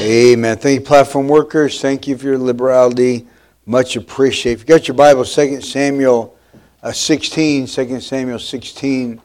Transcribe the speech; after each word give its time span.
Amen. 0.00 0.56
Thank 0.58 0.78
you, 0.78 0.86
platform 0.86 1.26
workers. 1.26 1.80
Thank 1.80 2.06
you 2.06 2.16
for 2.16 2.26
your 2.26 2.38
liberality. 2.38 3.26
Much 3.66 3.96
appreciated. 3.96 4.60
If 4.60 4.68
you 4.68 4.76
got 4.76 4.86
your 4.86 4.94
Bible, 4.94 5.24
2 5.24 5.60
Samuel 5.60 6.36
uh, 6.84 6.92
16, 6.92 7.66
2 7.66 8.00
Samuel 8.00 8.38
16 8.38 9.20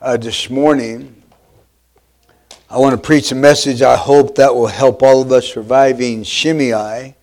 uh, 0.00 0.16
this 0.16 0.48
morning. 0.48 1.22
I 2.70 2.78
want 2.78 2.94
to 2.94 3.06
preach 3.06 3.32
a 3.32 3.34
message 3.34 3.82
I 3.82 3.98
hope 3.98 4.36
that 4.36 4.54
will 4.54 4.66
help 4.66 5.02
all 5.02 5.20
of 5.20 5.30
us 5.30 5.46
surviving 5.52 6.22
Shimei. 6.22 7.16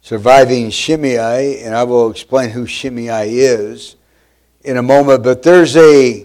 Surviving 0.00 0.70
Shimei, 0.70 1.60
and 1.64 1.74
I 1.74 1.82
will 1.82 2.08
explain 2.08 2.50
who 2.50 2.66
Shimei 2.66 3.30
is 3.30 3.96
in 4.62 4.76
a 4.76 4.82
moment. 4.82 5.24
But 5.24 5.42
there's 5.42 5.76
a 5.76 6.24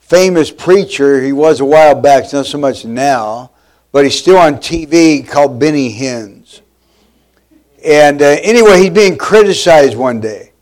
famous 0.00 0.50
preacher, 0.50 1.22
he 1.22 1.32
was 1.32 1.60
a 1.60 1.64
while 1.64 1.94
back, 1.94 2.24
it's 2.24 2.34
not 2.34 2.44
so 2.44 2.58
much 2.58 2.84
now 2.84 3.52
but 3.92 4.04
he's 4.04 4.18
still 4.18 4.38
on 4.38 4.56
TV 4.56 5.26
called 5.26 5.58
Benny 5.58 5.92
Hinn. 5.92 6.36
And 7.84 8.20
uh, 8.20 8.36
anyway, 8.42 8.80
he's 8.82 8.90
being 8.90 9.16
criticized 9.16 9.96
one 9.96 10.20
day. 10.20 10.52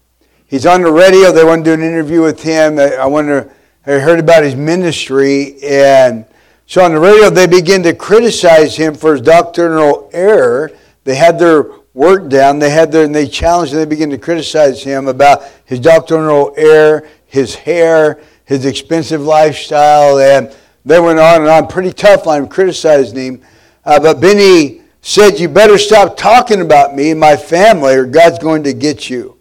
He's 0.47 0.67
on 0.67 0.83
the 0.83 0.93
radio. 0.93 1.33
They 1.33 1.43
want 1.43 1.65
to 1.65 1.71
do 1.71 1.75
an 1.75 1.87
interview 1.87 2.21
with 2.21 2.43
him. 2.43 2.79
I 2.79 3.07
wonder, 3.07 3.51
I 3.87 3.93
heard 3.93 4.21
about 4.21 4.45
his 4.45 4.55
ministry. 4.55 5.57
And 5.63 6.27
so 6.67 6.85
on 6.85 6.93
the 6.93 7.01
radio, 7.01 7.31
they 7.31 7.47
begin 7.47 7.83
to 7.85 7.95
criticize 7.95 8.77
him 8.77 8.95
for 8.95 9.13
his 9.13 9.23
doctrinal 9.23 10.11
error. 10.13 10.71
They 11.05 11.15
had 11.15 11.39
their 11.39 11.71
work 11.95 12.29
down. 12.29 12.59
They 12.59 12.71
had 12.71 12.93
their, 12.93 13.05
and 13.05 13.15
they 13.15 13.27
challenged 13.27 13.73
and 13.73 13.81
they 13.81 13.87
begin 13.87 14.11
to 14.11 14.19
criticize 14.19 14.83
him 14.83 15.09
about 15.09 15.45
his 15.65 15.81
doctrinal 15.81 16.53
error, 16.57 17.09
his 17.27 17.55
hair, 17.55 18.21
his 18.45 18.67
expensive 18.67 19.23
lifestyle, 19.23 20.19
and 20.19 20.55
they 20.85 21.01
went 21.01 21.19
on 21.19 21.43
and 21.43 21.51
on 21.51 21.67
pretty 21.67 21.93
tough 21.93 22.27
on 22.27 22.43
him, 22.43 22.49
criticizing 22.49 23.17
him. 23.17 23.43
Uh, 23.85 23.99
but 24.01 24.21
Benny 24.21 24.83
said, 25.01 25.39
You 25.39 25.49
better 25.49 25.79
stop 25.79 26.17
talking 26.17 26.61
about 26.61 26.95
me 26.95 27.11
and 27.11 27.21
my 27.21 27.37
family, 27.37 27.95
or 27.95 28.05
God's 28.05 28.39
going 28.39 28.63
to 28.65 28.73
get 28.73 29.09
you. 29.09 29.39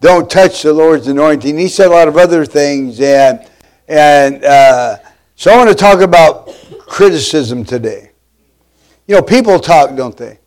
Don't 0.00 0.30
touch 0.30 0.62
the 0.62 0.72
Lord's 0.72 1.08
anointing. 1.08 1.58
He 1.58 1.68
said 1.68 1.86
a 1.86 1.90
lot 1.90 2.08
of 2.08 2.16
other 2.16 2.44
things. 2.44 3.00
And, 3.00 3.48
and 3.88 4.44
uh, 4.44 4.98
so 5.34 5.52
I 5.52 5.56
want 5.56 5.70
to 5.70 5.74
talk 5.74 6.00
about 6.00 6.48
criticism 6.80 7.64
today. 7.64 8.10
You 9.06 9.16
know, 9.16 9.22
people 9.22 9.58
talk, 9.58 9.96
don't 9.96 10.16
they? 10.16 10.38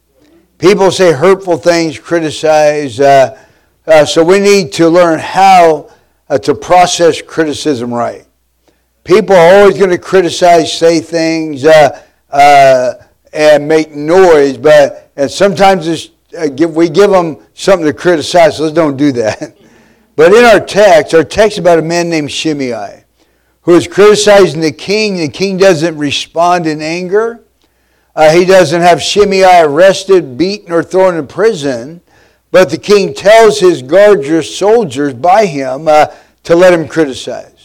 People 0.57 0.91
say 0.91 1.13
hurtful 1.13 1.57
things, 1.57 1.97
criticize. 1.97 2.99
Uh, 2.99 3.39
uh 3.87 4.05
so 4.05 4.23
we 4.23 4.39
need 4.39 4.73
to 4.73 4.89
learn 4.89 5.19
how 5.19 5.89
uh, 6.29 6.37
to 6.39 6.53
process 6.53 7.21
criticism 7.21 7.93
right. 7.93 8.25
People 9.03 9.35
are 9.35 9.59
always 9.59 9.77
going 9.77 9.89
to 9.89 9.97
criticize, 9.97 10.71
say 10.71 10.99
things, 10.99 11.65
uh, 11.65 12.03
uh, 12.29 12.93
and 13.33 13.67
make 13.67 13.91
noise, 13.91 14.57
but 14.57 15.11
and 15.15 15.29
sometimes 15.29 16.11
uh, 16.37 16.47
give, 16.47 16.75
we 16.75 16.89
give 16.89 17.11
them 17.11 17.37
something 17.53 17.85
to 17.85 17.93
criticize, 17.93 18.57
so 18.57 18.63
let's 18.63 18.75
don't 18.75 18.97
do 18.97 19.11
that. 19.13 19.57
but 20.15 20.33
in 20.33 20.45
our 20.45 20.59
text, 20.59 21.13
our 21.13 21.23
text 21.23 21.57
about 21.57 21.79
a 21.79 21.81
man 21.81 22.09
named 22.09 22.31
Shimei 22.31 23.03
who 23.69 23.75
is 23.75 23.87
criticizing 23.87 24.61
the 24.61 24.71
king. 24.71 25.17
The 25.17 25.29
king 25.29 25.57
doesn't 25.57 25.95
respond 25.97 26.65
in 26.65 26.81
anger. 26.81 27.43
Uh, 28.15 28.31
he 28.31 28.43
doesn't 28.43 28.81
have 28.81 28.99
Shimei 28.99 29.61
arrested, 29.61 30.37
beaten, 30.37 30.71
or 30.71 30.81
thrown 30.81 31.17
in 31.17 31.27
prison. 31.27 32.01
But 32.51 32.71
the 32.71 32.79
king 32.79 33.13
tells 33.13 33.59
his 33.59 33.83
guards 33.83 34.49
soldiers 34.49 35.13
by 35.13 35.45
him 35.45 35.87
uh, 35.87 36.07
to 36.45 36.55
let 36.55 36.73
him 36.73 36.87
criticize. 36.87 37.58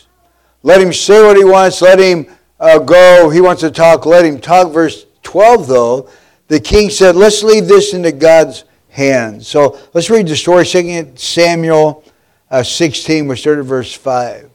Let 0.65 0.81
him 0.81 0.95
say 0.95 1.23
what 1.23 1.37
he 1.37 1.45
wants. 1.45 1.83
Let 1.83 1.99
him 1.99 2.27
uh, 2.59 2.79
go. 2.79 3.29
He 3.29 3.43
wants 3.43 3.61
to 3.61 3.71
talk. 3.71 4.07
Let 4.07 4.25
him 4.25 4.41
talk. 4.41 4.73
Verse 4.73 5.05
12, 5.23 5.67
though, 5.69 6.09
the 6.49 6.59
king 6.59 6.89
said, 6.89 7.17
Let's 7.17 7.43
leave 7.43 7.69
this 7.69 7.93
into 7.93 8.11
God's 8.11 8.65
hands. 8.89 9.47
So 9.47 9.79
let's 9.93 10.09
read 10.09 10.27
the 10.27 10.35
story. 10.35 10.65
2 10.65 11.13
Samuel 11.17 12.03
uh, 12.51 12.63
16, 12.63 13.29
we 13.29 13.37
start 13.37 13.59
at 13.59 13.67
verse 13.67 13.93
5. 13.93 14.51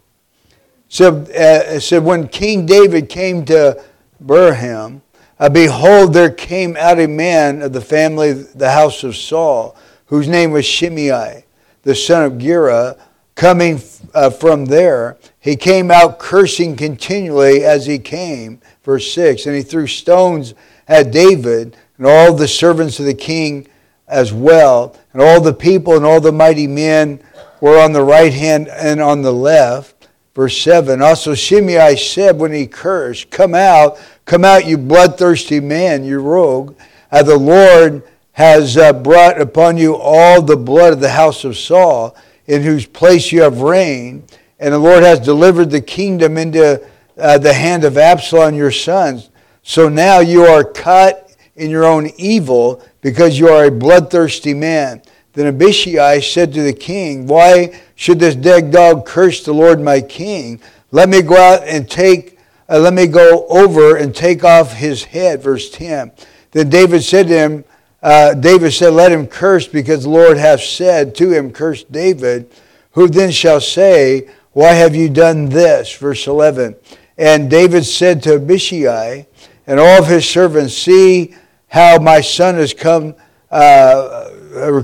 So 0.88 1.18
uh, 1.18 1.80
said, 1.80 2.03
When 2.03 2.28
King 2.28 2.66
David 2.66 3.08
came 3.08 3.46
to 3.46 3.84
Bahurim, 4.24 5.02
uh, 5.40 5.50
behold, 5.50 6.14
there 6.14 6.31
came 6.31 6.75
out 6.75 7.00
a 7.00 7.08
man 7.08 7.62
of 7.62 7.72
the 7.72 7.81
family, 7.81 8.34
the 8.34 8.72
house 8.72 9.03
of 9.03 9.16
Saul, 9.16 9.78
whose 10.08 10.28
name 10.28 10.50
was 10.50 10.66
Shimei, 10.66 11.46
the 11.84 11.94
son 11.94 12.24
of 12.24 12.40
Gera, 12.40 12.98
coming 13.36 13.80
uh, 14.16 14.31
from 14.31 14.66
there, 14.66 15.18
he 15.40 15.56
came 15.56 15.90
out 15.90 16.20
cursing 16.20 16.76
continually 16.76 17.64
as 17.64 17.86
he 17.86 17.98
came. 18.00 18.62
Verse 18.84 19.12
6 19.14 19.46
And 19.46 19.56
he 19.56 19.62
threw 19.62 19.88
stones 19.88 20.54
at 20.88 21.12
David 21.12 21.78
and 21.98 22.06
all 22.06 22.34
the 22.34 22.48
servants 22.48 23.00
of 23.00 23.06
the 23.06 23.14
king 23.14 23.68
as 24.08 24.34
well. 24.34 24.96
And 25.14 25.22
all 25.22 25.40
the 25.40 25.54
people 25.54 25.96
and 25.96 26.06
all 26.06 26.20
the 26.20 26.32
mighty 26.32 26.68
men 26.68 27.22
were 27.62 27.80
on 27.80 27.94
the 27.94 28.04
right 28.04 28.34
hand 28.34 28.68
and 28.68 29.02
on 29.02 29.22
the 29.22 29.34
left. 29.34 30.00
Verse 30.36 30.58
7 30.62 31.02
Also 31.02 31.36
Shimei 31.36 31.96
said 31.96 32.38
when 32.38 32.52
he 32.52 32.68
cursed, 32.68 33.30
Come 33.30 33.54
out, 33.54 33.98
come 34.26 34.46
out, 34.46 34.66
you 34.66 34.78
bloodthirsty 34.78 35.60
man, 35.60 36.04
you 36.04 36.20
rogue. 36.20 36.76
Uh, 37.12 37.24
the 37.24 37.38
Lord 37.38 38.04
has 38.34 38.78
uh, 38.78 38.94
brought 38.94 39.42
upon 39.42 39.78
you 39.78 39.96
all 39.96 40.42
the 40.42 40.56
blood 40.56 40.94
of 40.94 41.00
the 41.00 41.10
house 41.10 41.44
of 41.44 41.58
Saul 41.58 42.16
in 42.48 42.64
whose 42.64 42.86
place 42.86 43.32
you 43.32 43.42
have 43.42 43.62
reigned, 43.62 44.32
and 44.59 44.74
the 44.74 44.80
Lord 44.80 45.03
has 45.03 45.20
delivered 45.20 45.70
the 45.70 45.81
kingdom 45.81 46.38
into 46.38 46.86
uh, 47.18 47.38
the 47.38 47.53
hand 47.53 47.84
of 47.84 47.97
Absalom 47.97 48.56
your 48.56 48.72
sons. 48.72 49.30
So 49.64 49.90
now 49.90 50.20
you 50.20 50.46
are 50.46 50.64
cut 50.64 51.36
in 51.56 51.70
your 51.70 51.86
own 51.86 52.09
evil 52.18 52.84
because 53.02 53.38
you 53.38 53.50
are 53.50 53.66
a 53.66 53.72
bloodthirsty 53.72 54.53
man. 54.53 55.02
Then 55.34 55.48
Abishai 55.48 56.19
said 56.19 56.53
to 56.53 56.64
the 56.64 56.74
king, 56.74 57.28
Why 57.28 57.80
should 57.96 58.19
this 58.19 58.36
dead 58.36 58.72
dog 58.72 59.06
curse 59.06 59.44
the 59.44 59.53
Lord 59.53 59.80
my 59.80 60.02
king? 60.02 60.59
Let 60.92 61.08
me 61.08 61.22
go 61.22 61.38
out 61.38 61.68
and 61.68 61.90
take, 61.90 62.40
uh, 62.68 62.80
let 62.80 62.94
me 62.94 63.08
go 63.08 63.46
over 63.48 63.98
and 63.98 64.16
take 64.16 64.44
off 64.44 64.74
his 64.74 65.03
head. 65.03 65.42
Verse 65.42 65.69
10. 65.69 66.12
Then 66.52 66.69
David 66.69 67.03
said 67.03 67.28
to 67.28 67.34
him, 67.34 67.66
uh, 68.02 68.34
David 68.34 68.72
said, 68.72 68.94
Let 68.94 69.12
him 69.12 69.28
curse, 69.28 69.68
because 69.68 70.03
the 70.03 70.09
Lord 70.09 70.38
hath 70.38 70.62
said 70.62 71.16
to 71.16 71.31
him, 71.31 71.52
Curse 71.52 71.84
David. 71.84 72.50
Who 72.94 73.08
then 73.08 73.31
shall 73.31 73.62
say, 73.62 74.30
Why 74.54 74.74
have 74.74 74.96
you 74.96 75.10
done 75.10 75.50
this? 75.50 75.96
Verse 75.96 76.26
11. 76.28 76.76
And 77.18 77.50
David 77.50 77.86
said 77.86 78.24
to 78.24 78.36
Abishai 78.36 79.28
and 79.68 79.80
all 79.80 80.02
of 80.02 80.08
his 80.08 80.28
servants, 80.28 80.74
See 80.74 81.36
how 81.68 82.00
my 82.00 82.22
son 82.22 82.56
has 82.56 82.74
come, 82.74 83.16
uh, 83.52 84.30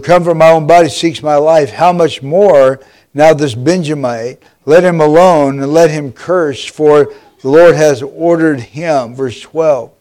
come 0.04 0.24
from 0.24 0.38
my 0.38 0.52
own 0.52 0.68
body, 0.68 0.90
seeks 0.90 1.24
my 1.24 1.36
life. 1.36 1.72
How 1.72 1.92
much 1.92 2.22
more 2.22 2.80
now 3.14 3.34
this 3.34 3.56
Benjamite? 3.56 4.44
Let 4.66 4.84
him 4.84 5.02
alone 5.02 5.60
and 5.62 5.72
let 5.72 5.90
him 5.90 6.12
curse, 6.12 6.66
for 6.66 7.14
the 7.42 7.50
Lord 7.50 7.76
has 7.76 8.02
ordered 8.04 8.60
him. 8.60 9.16
Verse 9.16 9.40
12. 9.42 9.92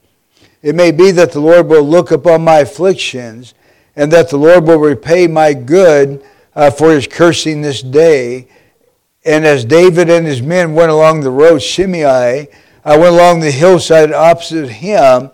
It 0.62 0.74
may 0.74 0.90
be 0.90 1.10
that 1.10 1.32
the 1.32 1.40
Lord 1.40 1.68
will 1.68 1.82
look 1.82 2.10
upon 2.10 2.42
my 2.42 2.60
afflictions 2.60 3.54
and 3.96 4.10
that 4.12 4.30
the 4.30 4.38
Lord 4.38 4.64
will 4.66 4.78
repay 4.78 5.26
my 5.26 5.52
good 5.52 6.24
uh, 6.56 6.70
for 6.70 6.92
his 6.92 7.06
cursing 7.06 7.60
this 7.60 7.82
day. 7.82 8.48
And 9.24 9.46
as 9.46 9.64
David 9.64 10.10
and 10.10 10.26
his 10.26 10.42
men 10.42 10.74
went 10.74 10.90
along 10.90 11.20
the 11.20 11.30
road, 11.30 11.60
Shimei, 11.60 12.48
I 12.84 12.98
went 12.98 13.14
along 13.14 13.40
the 13.40 13.50
hillside 13.50 14.12
opposite 14.12 14.68
him, 14.68 15.30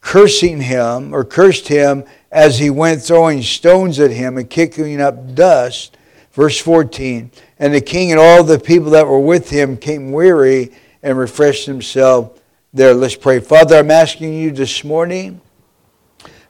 cursing 0.00 0.62
him, 0.62 1.14
or 1.14 1.24
cursed 1.24 1.68
him 1.68 2.04
as 2.32 2.58
he 2.58 2.70
went 2.70 3.02
throwing 3.02 3.42
stones 3.42 4.00
at 4.00 4.10
him 4.10 4.38
and 4.38 4.48
kicking 4.48 5.00
up 5.00 5.34
dust. 5.34 5.96
Verse 6.32 6.58
14. 6.58 7.30
And 7.58 7.74
the 7.74 7.80
king 7.80 8.10
and 8.10 8.18
all 8.18 8.42
the 8.42 8.58
people 8.58 8.90
that 8.90 9.06
were 9.06 9.20
with 9.20 9.50
him 9.50 9.76
came 9.76 10.10
weary 10.10 10.72
and 11.02 11.18
refreshed 11.18 11.66
themselves 11.66 12.40
there. 12.72 12.94
Let's 12.94 13.14
pray. 13.14 13.40
Father, 13.40 13.76
I'm 13.76 13.90
asking 13.90 14.34
you 14.34 14.50
this 14.50 14.82
morning, 14.82 15.40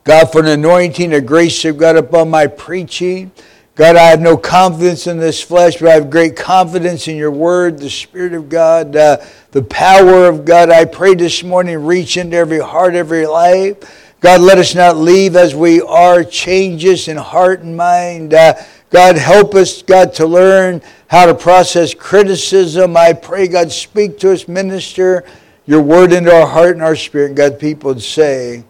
God, 0.04 0.30
for 0.30 0.40
an 0.40 0.46
anointing, 0.46 1.12
a 1.12 1.20
grace 1.20 1.64
of 1.64 1.76
God 1.76 1.96
upon 1.96 2.30
my 2.30 2.46
preaching. 2.46 3.32
God, 3.76 3.96
I 3.96 4.10
have 4.10 4.20
no 4.20 4.36
confidence 4.36 5.08
in 5.08 5.18
this 5.18 5.42
flesh, 5.42 5.78
but 5.78 5.88
I 5.88 5.94
have 5.94 6.08
great 6.08 6.36
confidence 6.36 7.08
in 7.08 7.16
your 7.16 7.32
word, 7.32 7.78
the 7.80 7.90
Spirit 7.90 8.32
of 8.32 8.48
God, 8.48 8.94
uh, 8.94 9.16
the 9.50 9.64
power 9.64 10.26
of 10.26 10.44
God. 10.44 10.70
I 10.70 10.84
pray 10.84 11.16
this 11.16 11.42
morning, 11.42 11.84
reach 11.84 12.16
into 12.16 12.36
every 12.36 12.60
heart, 12.60 12.94
every 12.94 13.26
life. 13.26 14.12
God, 14.20 14.42
let 14.42 14.58
us 14.58 14.76
not 14.76 14.96
leave 14.96 15.34
as 15.34 15.56
we 15.56 15.82
are, 15.82 16.22
change 16.22 16.84
us 16.84 17.08
in 17.08 17.16
heart 17.16 17.62
and 17.62 17.76
mind. 17.76 18.32
Uh, 18.32 18.54
God, 18.90 19.16
help 19.16 19.56
us, 19.56 19.82
God, 19.82 20.14
to 20.14 20.26
learn 20.26 20.80
how 21.08 21.26
to 21.26 21.34
process 21.34 21.94
criticism. 21.94 22.96
I 22.96 23.12
pray, 23.12 23.48
God, 23.48 23.72
speak 23.72 24.20
to 24.20 24.30
us, 24.30 24.46
minister 24.46 25.24
your 25.66 25.82
word 25.82 26.12
into 26.12 26.32
our 26.32 26.46
heart 26.46 26.76
and 26.76 26.82
our 26.82 26.94
spirit. 26.94 27.34
God, 27.34 27.58
people 27.58 27.88
would 27.88 28.02
say, 28.02 28.62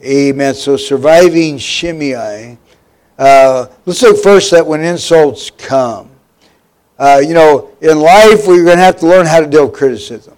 Amen. 0.00 0.54
So 0.54 0.76
surviving 0.76 1.58
Shimei. 1.58 2.56
Uh, 3.18 3.66
let's 3.84 4.00
look 4.02 4.22
first 4.22 4.52
at 4.52 4.64
when 4.64 4.82
insults 4.82 5.50
come. 5.50 6.08
Uh, 6.98 7.20
you 7.24 7.34
know, 7.34 7.70
in 7.80 7.98
life, 7.98 8.46
we're 8.46 8.64
going 8.64 8.76
to 8.76 8.82
have 8.82 8.98
to 9.00 9.06
learn 9.06 9.26
how 9.26 9.40
to 9.40 9.46
deal 9.46 9.66
with 9.66 9.74
criticism. 9.74 10.36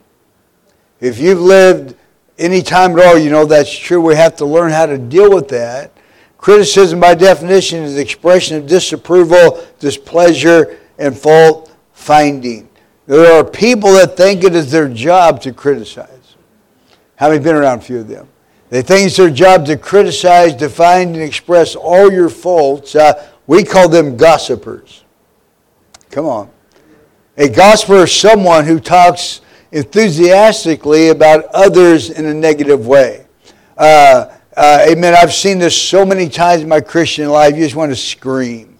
If 1.00 1.18
you've 1.18 1.40
lived 1.40 1.94
any 2.38 2.62
time 2.62 2.98
at 2.98 3.04
all, 3.04 3.18
you 3.18 3.30
know 3.30 3.44
that's 3.44 3.76
true. 3.76 4.00
We 4.00 4.14
have 4.16 4.36
to 4.36 4.46
learn 4.46 4.70
how 4.70 4.86
to 4.86 4.98
deal 4.98 5.32
with 5.32 5.48
that. 5.48 5.92
Criticism, 6.38 7.00
by 7.00 7.14
definition, 7.14 7.82
is 7.82 7.96
the 7.96 8.00
expression 8.00 8.56
of 8.56 8.66
disapproval, 8.66 9.62
displeasure, 9.78 10.78
and 10.98 11.16
fault 11.16 11.74
finding. 11.92 12.68
There 13.06 13.38
are 13.38 13.44
people 13.44 13.92
that 13.94 14.16
think 14.16 14.44
it 14.44 14.54
is 14.54 14.70
their 14.70 14.88
job 14.88 15.42
to 15.42 15.52
criticize. 15.52 16.36
How 17.16 17.28
many 17.28 17.42
been 17.42 17.56
around 17.56 17.78
a 17.78 17.82
few 17.82 17.98
of 17.98 18.08
them? 18.08 18.28
They 18.70 18.82
think 18.82 19.06
it's 19.06 19.16
their 19.16 19.30
job 19.30 19.66
to 19.66 19.76
criticize, 19.76 20.54
define, 20.54 21.08
and 21.08 21.22
express 21.22 21.74
all 21.74 22.10
your 22.10 22.28
faults. 22.28 22.94
Uh, 22.94 23.28
we 23.48 23.64
call 23.64 23.88
them 23.88 24.16
gossipers. 24.16 25.04
Come 26.10 26.26
on. 26.26 26.50
A 27.36 27.48
gossiper 27.48 28.04
is 28.04 28.12
someone 28.12 28.64
who 28.64 28.78
talks 28.78 29.40
enthusiastically 29.72 31.08
about 31.08 31.46
others 31.46 32.10
in 32.10 32.26
a 32.26 32.34
negative 32.34 32.86
way. 32.86 33.26
Uh, 33.76 34.26
uh, 34.56 34.86
amen. 34.88 35.14
I've 35.14 35.32
seen 35.32 35.58
this 35.58 35.80
so 35.80 36.04
many 36.04 36.28
times 36.28 36.62
in 36.62 36.68
my 36.68 36.80
Christian 36.80 37.28
life, 37.28 37.56
you 37.56 37.64
just 37.64 37.76
want 37.76 37.90
to 37.90 37.96
scream. 37.96 38.78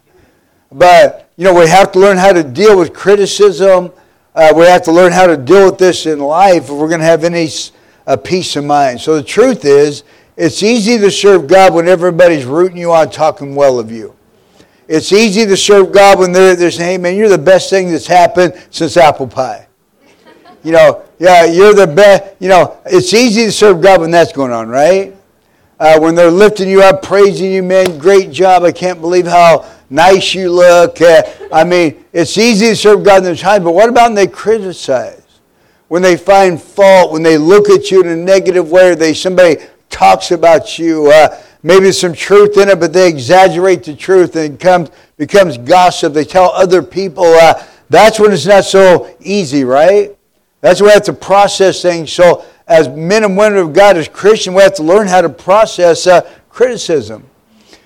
But, 0.71 1.31
you 1.37 1.45
know, 1.45 1.55
we 1.55 1.67
have 1.69 1.91
to 1.93 1.99
learn 1.99 2.17
how 2.17 2.33
to 2.33 2.45
deal 2.45 2.79
with 2.79 2.93
criticism. 2.93 3.93
Uh, 4.35 4.53
we 4.55 4.67
have 4.67 4.83
to 4.85 4.93
learn 4.93 5.11
how 5.11 5.27
to 5.27 5.37
deal 5.37 5.67
with 5.67 5.79
this 5.79 6.07
in 6.07 6.21
life 6.21 6.65
if 6.65 6.71
we're 6.71 6.89
going 6.89 7.01
to 7.01 7.07
have 7.07 7.25
any 7.25 7.49
uh, 8.07 8.17
peace 8.17 8.57
of 8.57 8.65
mind. 8.65 9.01
So 9.01 9.17
the 9.17 9.23
truth 9.23 9.65
is, 9.65 10.05
it's 10.37 10.63
easy 10.63 10.99
to 10.99 11.11
serve 11.11 11.47
God 11.47 11.75
when 11.75 11.87
everybody's 11.87 12.45
rooting 12.45 12.79
you 12.79 12.93
on, 12.93 13.11
talking 13.11 13.55
well 13.55 13.79
of 13.79 13.91
you. 13.93 14.17
It's 14.89 15.13
easy 15.13 15.47
to 15.47 15.57
serve 15.57 15.93
God 15.93 16.19
when 16.19 16.33
they're, 16.33 16.57
they're 16.57 16.71
saying, 16.71 16.91
hey, 16.91 16.99
man, 16.99 17.17
you're 17.17 17.29
the 17.29 17.39
best 17.39 17.71
thing 17.71 17.91
that's 17.91 18.07
happened 18.07 18.55
since 18.71 18.97
apple 18.97 19.29
pie. 19.29 19.67
You 20.63 20.73
know, 20.73 21.05
yeah, 21.19 21.47
you're 21.47 21.73
the 21.73 21.87
best. 21.87 22.35
You 22.39 22.51
know, 22.51 22.79
it's 22.85 23.15
easy 23.15 23.45
to 23.45 23.53
serve 23.53 23.81
God 23.81 24.03
when 24.03 24.11
that's 24.11 24.31
going 24.31 24.53
on, 24.53 24.69
right? 24.69 25.17
Uh, 25.79 25.99
when 25.99 26.15
they're 26.15 26.31
lifting 26.31 26.69
you 26.69 26.83
up, 26.83 27.03
praising 27.03 27.51
you, 27.51 27.63
man, 27.63 27.97
great 27.97 28.31
job. 28.31 28.65
I 28.65 28.73
can't 28.73 29.01
believe 29.01 29.27
how 29.27 29.67
nice 29.89 30.35
you 30.35 30.53
look. 30.53 31.01
Uh, 31.01 31.23
I 31.51 31.65
mean, 31.65 32.05
it's 32.13 32.37
easy 32.37 32.67
to 32.67 32.77
serve 32.77 33.03
God 33.03 33.19
in 33.19 33.25
those 33.25 33.41
time, 33.41 33.65
but 33.65 33.73
what 33.73 33.89
about 33.89 34.09
when 34.09 34.15
they 34.15 34.27
criticize? 34.27 35.20
When 35.91 36.03
they 36.03 36.17
find 36.17 36.63
fault, 36.63 37.11
when 37.11 37.25
they 37.25 37.37
look 37.37 37.69
at 37.69 37.91
you 37.91 38.01
in 38.01 38.07
a 38.07 38.15
negative 38.15 38.71
way, 38.71 38.93
or 38.93 38.95
they 38.95 39.13
somebody 39.13 39.57
talks 39.91 40.31
about 40.31 40.79
you. 40.79 41.11
Uh, 41.11 41.37
maybe 41.63 41.83
there's 41.83 42.01
some 42.01 42.15
truth 42.15 42.57
in 42.57 42.69
it, 42.69 42.79
but 42.79 42.93
they 42.93 43.09
exaggerate 43.09 43.83
the 43.83 43.95
truth 43.95 44.37
and 44.37 44.45
it 44.47 44.59
becomes, 44.59 44.91
becomes 45.19 45.59
gossip. 45.59 46.15
They 46.15 46.25
tell 46.25 46.51
other 46.53 46.81
people. 46.81 47.25
Uh, 47.25 47.63
that's 47.91 48.21
when 48.21 48.33
it's 48.33 48.47
not 48.47 48.65
so 48.65 49.15
easy, 49.21 49.65
right? 49.65 50.17
That's 50.61 50.81
why 50.81 50.87
we 50.87 50.93
have 50.93 51.03
to 51.05 51.13
process 51.13 51.83
things. 51.83 52.13
So, 52.13 52.45
as 52.69 52.89
men 52.89 53.25
and 53.25 53.37
women 53.37 53.59
of 53.59 53.73
God, 53.73 53.97
as 53.97 54.07
Christians, 54.07 54.55
we 54.55 54.63
have 54.63 54.77
to 54.77 54.85
learn 54.85 55.09
how 55.09 55.21
to 55.21 55.29
process 55.29 56.07
uh, 56.07 56.21
criticism. 56.51 57.27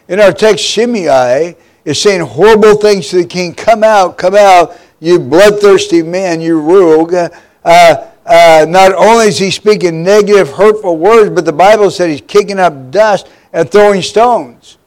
In 0.09 0.21
our 0.21 0.31
text, 0.31 0.63
Shimei 0.63 1.57
is 1.87 2.03
saying 2.03 2.21
horrible 2.21 2.77
things 2.77 3.09
to 3.09 3.17
the 3.17 3.25
king. 3.25 3.55
Come 3.55 3.83
out, 3.83 4.19
come 4.19 4.35
out, 4.35 4.77
you 5.01 5.19
bloodthirsty 5.19 6.03
man, 6.03 6.43
you 6.43 6.61
rogue. 6.61 7.15
Uh, 7.65 8.11
uh, 8.27 8.67
not 8.69 8.93
only 8.95 9.27
is 9.27 9.39
he 9.39 9.51
speaking 9.51 10.03
negative, 10.03 10.51
hurtful 10.51 10.97
words, 10.97 11.31
but 11.31 11.45
the 11.45 11.53
Bible 11.53 11.91
said 11.91 12.11
he's 12.11 12.23
kicking 12.23 12.59
up 12.59 12.91
dust 12.91 13.29
and 13.53 13.71
throwing 13.71 14.03
stones. 14.03 14.79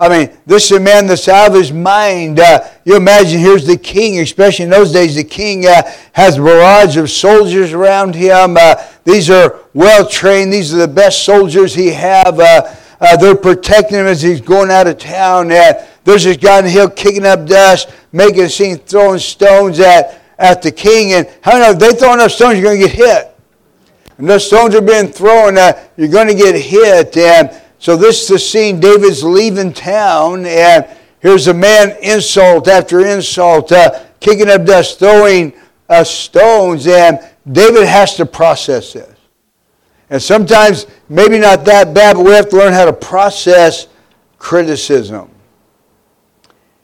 I 0.00 0.08
mean, 0.08 0.38
this 0.46 0.70
is 0.70 0.78
a 0.78 0.80
man 0.80 1.06
that's 1.06 1.28
out 1.28 1.48
of 1.48 1.54
his 1.54 1.72
mind. 1.72 2.40
Uh, 2.40 2.66
you 2.86 2.96
imagine 2.96 3.38
here's 3.38 3.66
the 3.66 3.76
king, 3.76 4.18
especially 4.20 4.64
in 4.64 4.70
those 4.70 4.92
days, 4.92 5.14
the 5.14 5.24
king 5.24 5.66
uh, 5.66 5.82
has 6.12 6.38
a 6.38 6.42
barrage 6.42 6.96
of 6.96 7.10
soldiers 7.10 7.74
around 7.74 8.14
him. 8.14 8.56
Uh, 8.58 8.76
these 9.04 9.28
are 9.28 9.60
well 9.74 10.08
trained, 10.08 10.52
these 10.52 10.72
are 10.72 10.78
the 10.78 10.88
best 10.88 11.26
soldiers 11.26 11.74
he 11.74 11.88
have. 11.88 12.40
Uh, 12.40 12.74
uh, 13.00 13.16
they're 13.18 13.36
protecting 13.36 13.98
him 13.98 14.06
as 14.06 14.22
he's 14.22 14.40
going 14.40 14.70
out 14.70 14.86
of 14.86 14.96
town. 14.96 15.52
Uh, 15.52 15.86
there's 16.04 16.24
this 16.24 16.38
guy 16.38 16.58
on 16.58 16.64
the 16.64 16.70
hill 16.70 16.88
kicking 16.88 17.26
up 17.26 17.46
dust, 17.46 17.90
making 18.10 18.42
a 18.42 18.48
scene, 18.48 18.78
throwing 18.78 19.18
stones 19.18 19.80
at, 19.80 20.19
at 20.40 20.62
the 20.62 20.72
king. 20.72 21.12
And 21.12 21.28
how 21.42 21.52
many 21.52 21.72
know 21.72 21.78
they 21.78 21.92
throw 21.92 22.14
enough 22.14 22.32
stones, 22.32 22.58
you're 22.58 22.64
going 22.64 22.80
to 22.80 22.88
get 22.88 22.96
hit. 22.96 23.36
And 24.18 24.28
those 24.28 24.46
stones 24.46 24.74
are 24.74 24.82
being 24.82 25.08
thrown, 25.08 25.56
you're 25.96 26.08
going 26.08 26.28
to 26.28 26.34
get 26.34 26.54
hit. 26.56 27.16
And 27.16 27.62
so 27.78 27.96
this 27.96 28.22
is 28.22 28.28
the 28.28 28.38
scene. 28.38 28.80
David's 28.80 29.22
leaving 29.22 29.72
town, 29.72 30.44
and 30.44 30.86
here's 31.20 31.46
a 31.46 31.54
man 31.54 31.96
insult 32.02 32.68
after 32.68 33.06
insult, 33.06 33.72
uh, 33.72 34.04
kicking 34.20 34.50
up 34.50 34.66
dust, 34.66 34.98
throwing 34.98 35.54
uh, 35.88 36.04
stones, 36.04 36.86
and 36.86 37.20
David 37.50 37.86
has 37.86 38.16
to 38.16 38.26
process 38.26 38.92
this. 38.92 39.16
And 40.10 40.20
sometimes, 40.20 40.86
maybe 41.08 41.38
not 41.38 41.64
that 41.64 41.94
bad, 41.94 42.16
but 42.16 42.24
we 42.24 42.32
have 42.32 42.50
to 42.50 42.56
learn 42.56 42.72
how 42.72 42.84
to 42.84 42.92
process 42.92 43.86
criticism. 44.38 45.29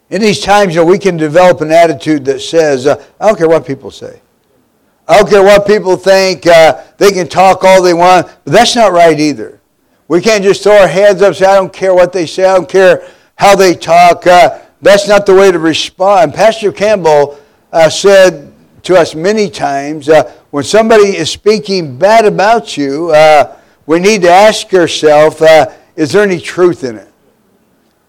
In 0.08 0.20
these 0.20 0.40
times, 0.40 0.74
you 0.74 0.82
know, 0.82 0.86
we 0.86 0.98
can 0.98 1.16
develop 1.16 1.60
an 1.60 1.72
attitude 1.72 2.24
that 2.26 2.40
says, 2.40 2.86
uh, 2.86 3.04
I 3.20 3.26
don't 3.26 3.36
care 3.36 3.48
what 3.48 3.66
people 3.66 3.90
say. 3.90 4.20
I 5.08 5.18
don't 5.18 5.28
care 5.28 5.42
what 5.42 5.66
people 5.66 5.96
think. 5.96 6.46
Uh, 6.46 6.82
they 6.98 7.10
can 7.10 7.28
talk 7.28 7.64
all 7.64 7.82
they 7.82 7.94
want. 7.94 8.26
But 8.44 8.52
that's 8.52 8.76
not 8.76 8.92
right 8.92 9.18
either. 9.18 9.60
We 10.08 10.20
can't 10.20 10.44
just 10.44 10.62
throw 10.62 10.76
our 10.76 10.88
hands 10.88 11.22
up 11.22 11.28
and 11.28 11.36
say, 11.36 11.46
I 11.46 11.54
don't 11.54 11.72
care 11.72 11.94
what 11.94 12.12
they 12.12 12.26
say, 12.26 12.44
I 12.44 12.54
don't 12.54 12.68
care 12.68 13.08
how 13.34 13.56
they 13.56 13.74
talk. 13.74 14.26
Uh, 14.26 14.60
that's 14.80 15.08
not 15.08 15.26
the 15.26 15.34
way 15.34 15.50
to 15.50 15.58
respond. 15.58 16.34
Pastor 16.34 16.70
Campbell 16.70 17.38
uh, 17.72 17.88
said 17.88 18.52
to 18.84 18.94
us 18.94 19.16
many 19.16 19.50
times 19.50 20.08
uh, 20.08 20.32
when 20.50 20.62
somebody 20.62 21.16
is 21.16 21.30
speaking 21.30 21.98
bad 21.98 22.24
about 22.24 22.76
you, 22.76 23.10
uh, 23.10 23.56
we 23.86 23.98
need 23.98 24.22
to 24.22 24.30
ask 24.30 24.72
ourselves, 24.72 25.42
is 25.96 26.12
there 26.12 26.22
any 26.22 26.40
truth 26.40 26.84
in 26.84 26.96
it? 26.96 27.12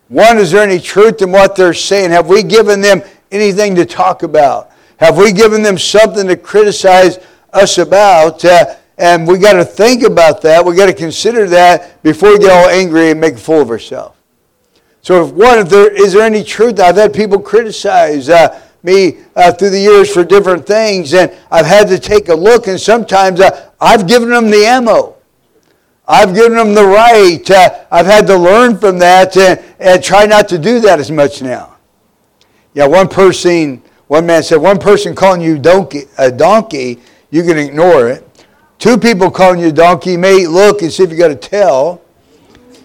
One, 0.09 0.37
is 0.37 0.51
there 0.51 0.63
any 0.63 0.79
truth 0.79 1.21
in 1.21 1.31
what 1.31 1.55
they're 1.55 1.73
saying? 1.73 2.11
Have 2.11 2.27
we 2.27 2.43
given 2.43 2.79
them 2.79 3.01
anything 3.31 3.75
to 3.75 3.85
talk 3.85 4.23
about? 4.23 4.71
Have 4.97 5.17
we 5.17 5.33
given 5.33 5.61
them 5.61 5.77
something 5.77 6.27
to 6.27 6.37
criticize 6.37 7.19
us 7.51 7.77
about? 7.77 8.43
Uh, 8.45 8.75
and 8.97 9.27
we 9.27 9.37
got 9.37 9.53
to 9.53 9.65
think 9.65 10.03
about 10.03 10.41
that. 10.41 10.65
We 10.65 10.75
got 10.75 10.87
to 10.87 10.93
consider 10.93 11.47
that 11.49 12.01
before 12.03 12.31
we 12.31 12.39
get 12.39 12.51
all 12.51 12.69
angry 12.69 13.11
and 13.11 13.19
make 13.19 13.35
a 13.35 13.37
fool 13.37 13.61
of 13.61 13.69
ourselves. 13.69 14.17
So, 15.01 15.25
if 15.25 15.33
one, 15.33 15.59
if 15.59 15.69
there 15.69 15.93
is 15.93 16.13
there 16.13 16.23
any 16.23 16.43
truth? 16.43 16.79
I've 16.79 16.95
had 16.95 17.13
people 17.13 17.39
criticize 17.39 18.27
uh, 18.27 18.59
me 18.83 19.19
uh, 19.35 19.51
through 19.51 19.69
the 19.69 19.79
years 19.79 20.11
for 20.11 20.23
different 20.23 20.65
things, 20.65 21.13
and 21.13 21.31
I've 21.51 21.65
had 21.65 21.87
to 21.89 21.99
take 21.99 22.29
a 22.29 22.33
look. 22.33 22.67
And 22.67 22.79
sometimes 22.79 23.39
uh, 23.39 23.69
I've 23.79 24.07
given 24.07 24.29
them 24.29 24.49
the 24.49 24.65
ammo. 24.65 25.16
I've 26.07 26.33
given 26.33 26.57
them 26.57 26.73
the 26.73 26.85
right. 26.85 27.49
Uh, 27.49 27.85
I've 27.91 28.05
had 28.05 28.27
to 28.27 28.37
learn 28.37 28.77
from 28.77 28.97
that 28.99 29.35
and, 29.35 29.59
and 29.79 30.01
try 30.01 30.25
not 30.25 30.47
to 30.49 30.57
do 30.57 30.79
that 30.81 30.99
as 30.99 31.11
much 31.11 31.41
now. 31.41 31.75
Yeah, 32.73 32.87
one 32.87 33.09
person, 33.09 33.81
one 34.07 34.25
man 34.25 34.43
said, 34.43 34.57
one 34.57 34.79
person 34.79 35.15
calling 35.15 35.41
you 35.41 35.59
donkey, 35.59 36.03
a 36.17 36.31
donkey, 36.31 36.99
you 37.29 37.43
can 37.43 37.57
ignore 37.57 38.07
it. 38.07 38.23
Two 38.79 38.97
people 38.97 39.29
calling 39.31 39.59
you 39.59 39.67
a 39.67 39.71
donkey, 39.71 40.11
you 40.11 40.19
may 40.19 40.47
look 40.47 40.81
and 40.81 40.91
see 40.91 41.03
if 41.03 41.11
you 41.11 41.17
got 41.17 41.31
a 41.31 41.35
tail. 41.35 42.01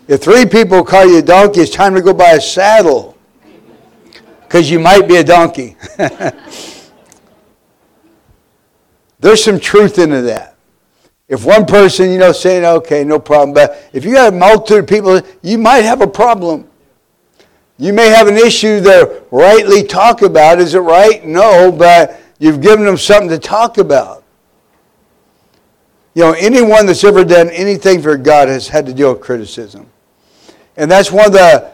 If 0.09 0.23
three 0.23 0.47
people 0.47 0.83
call 0.83 1.07
you 1.07 1.19
a 1.19 1.23
donkey, 1.23 1.61
it's 1.61 1.71
time 1.71 1.95
to 1.95 2.01
go 2.03 2.13
buy 2.13 2.31
a 2.33 2.41
saddle 2.41 3.17
because 4.41 4.71
you 4.71 4.81
might 4.81 5.07
be 5.07 5.17
a 5.17 5.25
donkey. 5.25 5.77
There's 9.21 9.45
some 9.45 9.61
truth 9.61 9.99
into 9.99 10.23
that. 10.23 10.52
If 11.33 11.47
one 11.47 11.65
person, 11.65 12.11
you 12.11 12.19
know, 12.19 12.31
saying, 12.31 12.63
okay, 12.63 13.05
no 13.05 13.19
problem, 13.19 13.55
but 13.55 13.89
if 13.95 14.05
you 14.05 14.13
got 14.13 14.35
a 14.35 14.37
multitude 14.37 14.81
of 14.81 14.87
people, 14.87 15.19
you 15.41 15.57
might 15.57 15.79
have 15.79 16.03
a 16.03 16.07
problem. 16.07 16.69
You 17.79 17.95
may 17.95 18.11
have 18.11 18.29
an 18.29 18.37
issue 18.37 18.83
to 18.83 19.23
rightly 19.31 19.83
talk 19.83 20.21
about. 20.21 20.59
Is 20.59 20.75
it 20.75 20.81
right? 20.81 21.25
No, 21.25 21.73
but 21.73 22.21
you've 22.39 22.61
given 22.61 22.85
them 22.85 22.99
something 22.99 23.31
to 23.31 23.39
talk 23.39 23.79
about. 23.79 24.25
You 26.13 26.25
know, 26.25 26.33
anyone 26.33 26.85
that's 26.85 27.03
ever 27.03 27.25
done 27.25 27.49
anything 27.49 28.03
for 28.03 28.19
God 28.19 28.49
has 28.49 28.69
had 28.69 28.85
to 28.85 28.93
deal 28.93 29.15
with 29.15 29.23
criticism. 29.23 29.87
And 30.77 30.91
that's 30.91 31.11
one 31.11 31.29
of 31.29 31.33
the, 31.33 31.73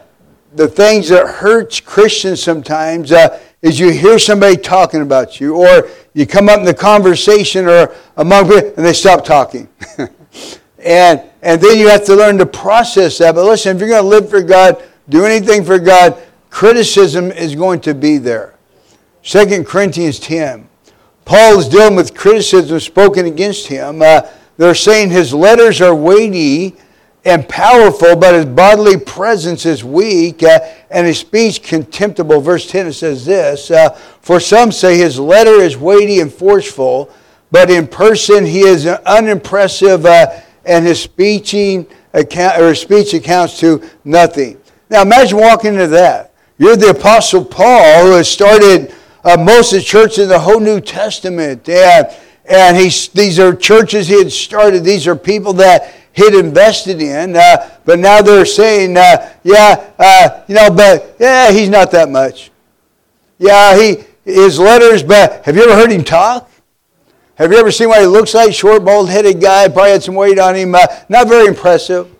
the 0.53 0.67
things 0.67 1.09
that 1.09 1.27
hurts 1.27 1.79
Christians 1.79 2.41
sometimes 2.41 3.11
uh, 3.11 3.39
is 3.61 3.79
you 3.79 3.91
hear 3.91 4.17
somebody 4.17 4.57
talking 4.57 5.01
about 5.01 5.39
you, 5.39 5.55
or 5.55 5.89
you 6.13 6.25
come 6.25 6.49
up 6.49 6.59
in 6.59 6.65
the 6.65 6.73
conversation 6.73 7.67
or 7.67 7.93
among 8.17 8.49
people, 8.49 8.73
and 8.77 8.85
they 8.85 8.93
stop 8.93 9.23
talking. 9.23 9.67
and, 10.79 11.21
and 11.41 11.61
then 11.61 11.77
you 11.77 11.87
have 11.89 12.05
to 12.05 12.15
learn 12.15 12.37
to 12.37 12.45
process 12.45 13.17
that. 13.17 13.35
But 13.35 13.45
listen, 13.45 13.75
if 13.75 13.81
you're 13.81 13.89
going 13.89 14.03
to 14.03 14.07
live 14.07 14.29
for 14.29 14.41
God, 14.41 14.81
do 15.09 15.25
anything 15.25 15.63
for 15.63 15.77
God, 15.77 16.21
criticism 16.49 17.31
is 17.31 17.55
going 17.55 17.81
to 17.81 17.93
be 17.93 18.17
there. 18.17 18.55
2 19.23 19.63
Corinthians 19.65 20.19
10. 20.19 20.67
Paul 21.25 21.59
is 21.59 21.67
dealing 21.67 21.95
with 21.95 22.15
criticism 22.15 22.79
spoken 22.79 23.25
against 23.25 23.67
him. 23.67 24.01
Uh, 24.01 24.21
they're 24.57 24.73
saying 24.73 25.09
his 25.09 25.33
letters 25.33 25.79
are 25.79 25.93
weighty 25.93 26.75
and 27.25 27.47
powerful, 27.49 28.15
but 28.15 28.33
his 28.33 28.45
bodily 28.45 28.97
presence 28.97 29.65
is 29.65 29.83
weak 29.83 30.41
uh, 30.43 30.59
and 30.89 31.05
his 31.05 31.19
speech 31.19 31.61
contemptible. 31.61 32.39
Verse 32.39 32.69
10 32.69 32.87
it 32.87 32.93
says 32.93 33.25
this 33.25 33.71
uh, 33.71 33.89
For 34.21 34.39
some 34.39 34.71
say 34.71 34.97
his 34.97 35.19
letter 35.19 35.61
is 35.61 35.77
weighty 35.77 36.21
and 36.21 36.31
forceful, 36.31 37.13
but 37.51 37.69
in 37.69 37.87
person 37.87 38.45
he 38.45 38.61
is 38.61 38.85
unimpressive 38.85 40.05
uh, 40.05 40.41
and 40.65 40.85
his 40.85 41.01
speeching 41.01 41.85
account, 42.13 42.61
or 42.61 42.73
speech 42.73 43.13
accounts 43.13 43.59
to 43.59 43.87
nothing. 44.03 44.59
Now 44.89 45.01
imagine 45.01 45.37
walking 45.37 45.73
into 45.73 45.87
that. 45.87 46.33
You're 46.57 46.75
the 46.75 46.89
Apostle 46.89 47.45
Paul 47.45 48.05
who 48.05 48.11
has 48.13 48.29
started 48.29 48.93
uh, 49.23 49.37
most 49.37 49.73
of 49.73 49.79
the 49.79 49.85
churches 49.85 50.19
in 50.19 50.29
the 50.29 50.39
whole 50.39 50.59
New 50.59 50.81
Testament. 50.81 51.67
And, 51.67 52.07
and 52.45 52.77
he's, 52.77 53.09
these 53.09 53.39
are 53.39 53.55
churches 53.55 54.07
he 54.07 54.17
had 54.17 54.31
started. 54.31 54.83
These 54.83 55.07
are 55.07 55.15
people 55.15 55.53
that 55.53 55.93
he'd 56.19 56.33
invested 56.33 57.01
in. 57.01 57.35
Uh, 57.35 57.69
but 57.85 57.99
now 57.99 58.21
they're 58.21 58.45
saying, 58.45 58.97
uh, 58.97 59.33
yeah, 59.43 59.91
uh, 59.97 60.43
you 60.47 60.55
know, 60.55 60.69
but 60.69 61.15
yeah, 61.19 61.51
he's 61.51 61.69
not 61.69 61.91
that 61.91 62.09
much. 62.09 62.51
Yeah, 63.37 63.79
he 63.79 64.03
his 64.25 64.59
letters, 64.59 65.01
but 65.01 65.43
have 65.45 65.55
you 65.55 65.63
ever 65.63 65.73
heard 65.73 65.91
him 65.91 66.03
talk? 66.03 66.49
Have 67.35 67.51
you 67.51 67.57
ever 67.57 67.71
seen 67.71 67.87
what 67.87 68.01
he 68.01 68.05
looks 68.05 68.33
like? 68.33 68.53
Short, 68.53 68.83
bald-headed 68.83 69.39
guy, 69.39 69.67
probably 69.69 69.91
had 69.91 70.03
some 70.03 70.15
weight 70.15 70.37
on 70.37 70.55
him. 70.55 70.75
Uh, 70.75 70.85
not 71.07 71.27
very 71.29 71.47
impressive. 71.47 72.13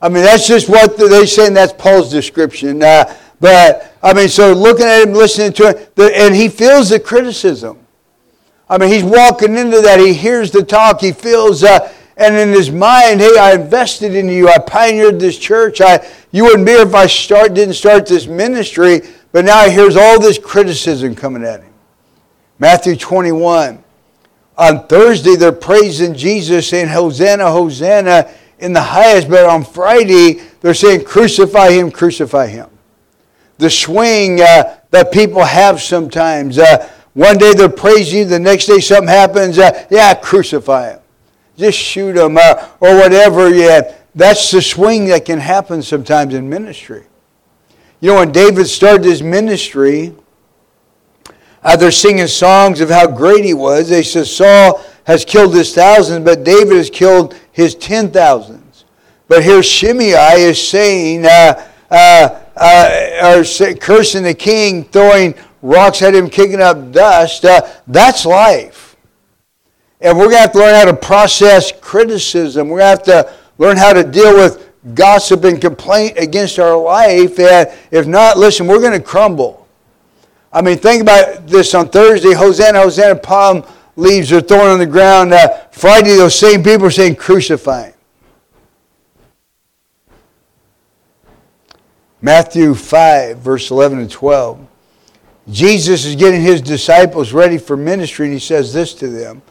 I 0.00 0.08
mean, 0.08 0.22
that's 0.22 0.46
just 0.46 0.68
what 0.68 0.96
they're 0.96 1.26
saying. 1.26 1.54
That's 1.54 1.74
Paul's 1.74 2.10
description. 2.10 2.82
Uh, 2.82 3.14
but 3.38 3.94
I 4.02 4.14
mean, 4.14 4.28
so 4.28 4.52
looking 4.52 4.86
at 4.86 5.02
him, 5.02 5.12
listening 5.12 5.52
to 5.54 5.72
him, 5.72 6.10
and 6.14 6.34
he 6.34 6.48
feels 6.48 6.88
the 6.88 6.98
criticism. 6.98 7.78
I 8.70 8.78
mean, 8.78 8.90
he's 8.90 9.04
walking 9.04 9.56
into 9.56 9.80
that. 9.80 9.98
He 9.98 10.12
hears 10.12 10.50
the 10.50 10.62
talk. 10.62 11.00
He 11.00 11.12
feels, 11.12 11.64
uh, 11.64 11.92
and 12.18 12.36
in 12.36 12.48
his 12.50 12.70
mind, 12.70 13.20
hey, 13.20 13.38
I 13.38 13.54
invested 13.54 14.14
in 14.14 14.28
you. 14.28 14.48
I 14.48 14.58
pioneered 14.58 15.20
this 15.20 15.38
church. 15.38 15.80
I, 15.80 16.06
you 16.32 16.44
wouldn't 16.44 16.66
be 16.66 16.72
here 16.72 16.82
if 16.82 16.94
I 16.94 17.06
start, 17.06 17.54
didn't 17.54 17.74
start 17.74 18.06
this 18.06 18.26
ministry. 18.26 19.02
But 19.32 19.44
now 19.44 19.64
he 19.64 19.72
hears 19.72 19.96
all 19.96 20.20
this 20.20 20.38
criticism 20.38 21.14
coming 21.14 21.44
at 21.44 21.62
him. 21.62 21.72
Matthew 22.58 22.96
21. 22.96 23.82
On 24.56 24.86
Thursday, 24.88 25.36
they're 25.36 25.52
praising 25.52 26.14
Jesus, 26.14 26.68
saying, 26.68 26.88
Hosanna, 26.88 27.50
Hosanna 27.50 28.28
in 28.58 28.72
the 28.72 28.82
highest. 28.82 29.28
But 29.28 29.44
on 29.44 29.64
Friday, 29.64 30.42
they're 30.60 30.74
saying, 30.74 31.04
Crucify 31.04 31.70
him, 31.70 31.90
crucify 31.90 32.48
him 32.48 32.68
the 33.58 33.68
swing 33.68 34.40
uh, 34.40 34.76
that 34.90 35.12
people 35.12 35.44
have 35.44 35.82
sometimes. 35.82 36.58
Uh, 36.58 36.88
one 37.14 37.36
day 37.36 37.52
they're 37.52 37.68
praising 37.68 38.20
you, 38.20 38.24
the 38.24 38.38
next 38.38 38.66
day 38.66 38.78
something 38.78 39.08
happens. 39.08 39.58
Uh, 39.58 39.86
yeah, 39.90 40.14
crucify 40.14 40.92
him. 40.92 41.00
Just 41.58 41.76
shoot 41.76 42.16
him 42.16 42.38
uh, 42.40 42.68
or 42.78 42.96
whatever. 42.96 43.52
Yeah, 43.52 43.92
that's 44.14 44.50
the 44.52 44.62
swing 44.62 45.06
that 45.06 45.24
can 45.24 45.40
happen 45.40 45.82
sometimes 45.82 46.32
in 46.32 46.48
ministry. 46.48 47.04
You 48.00 48.12
know, 48.12 48.20
when 48.20 48.30
David 48.30 48.68
started 48.68 49.04
his 49.04 49.24
ministry, 49.24 50.14
uh, 51.64 51.76
they're 51.76 51.90
singing 51.90 52.28
songs 52.28 52.80
of 52.80 52.90
how 52.90 53.10
great 53.10 53.44
he 53.44 53.54
was. 53.54 53.88
They 53.88 54.04
said 54.04 54.28
Saul 54.28 54.84
has 55.02 55.24
killed 55.24 55.52
his 55.52 55.74
thousands, 55.74 56.24
but 56.24 56.44
David 56.44 56.76
has 56.76 56.90
killed 56.90 57.34
his 57.50 57.74
ten 57.74 58.12
thousands. 58.12 58.84
But 59.26 59.42
here 59.42 59.60
Shimei 59.60 60.40
is 60.40 60.68
saying, 60.68 61.26
uh, 61.26 61.66
uh, 61.90 62.40
uh, 62.56 63.36
or 63.36 63.74
cursing 63.74 64.22
the 64.22 64.34
king, 64.34 64.84
throwing 64.84 65.34
rocks 65.60 66.02
at 66.02 66.14
him, 66.14 66.30
kicking 66.30 66.60
up 66.60 66.92
dust. 66.92 67.44
Uh, 67.44 67.62
that's 67.88 68.24
life. 68.24 68.87
And 70.00 70.16
we're 70.16 70.26
going 70.26 70.36
to 70.36 70.40
have 70.40 70.52
to 70.52 70.58
learn 70.58 70.74
how 70.74 70.84
to 70.84 70.96
process 70.96 71.72
criticism. 71.72 72.68
We're 72.68 72.78
going 72.78 72.96
to 72.98 73.12
have 73.12 73.26
to 73.26 73.34
learn 73.58 73.76
how 73.76 73.92
to 73.92 74.04
deal 74.04 74.34
with 74.34 74.70
gossip 74.94 75.44
and 75.44 75.60
complaint 75.60 76.18
against 76.18 76.58
our 76.58 76.76
life. 76.76 77.38
And 77.38 77.68
if 77.90 78.06
not, 78.06 78.38
listen, 78.38 78.66
we're 78.66 78.80
going 78.80 78.92
to 78.98 79.04
crumble. 79.04 79.66
I 80.52 80.62
mean, 80.62 80.78
think 80.78 81.02
about 81.02 81.46
this 81.46 81.74
on 81.74 81.88
Thursday 81.88 82.32
Hosanna, 82.32 82.80
Hosanna, 82.80 83.16
palm 83.16 83.64
leaves 83.96 84.32
are 84.32 84.40
thrown 84.40 84.68
on 84.68 84.78
the 84.78 84.86
ground. 84.86 85.34
Uh, 85.34 85.48
Friday, 85.72 86.14
those 86.14 86.38
same 86.38 86.62
people 86.62 86.86
are 86.86 86.90
saying, 86.90 87.16
crucify 87.16 87.88
him. 87.88 87.94
Matthew 92.20 92.74
5, 92.74 93.38
verse 93.38 93.70
11 93.70 93.98
and 93.98 94.10
12. 94.10 94.66
Jesus 95.50 96.04
is 96.04 96.16
getting 96.16 96.42
his 96.42 96.60
disciples 96.60 97.32
ready 97.32 97.58
for 97.58 97.76
ministry, 97.76 98.26
and 98.26 98.34
he 98.34 98.40
says 98.40 98.72
this 98.72 98.94
to 98.94 99.08
them 99.08 99.42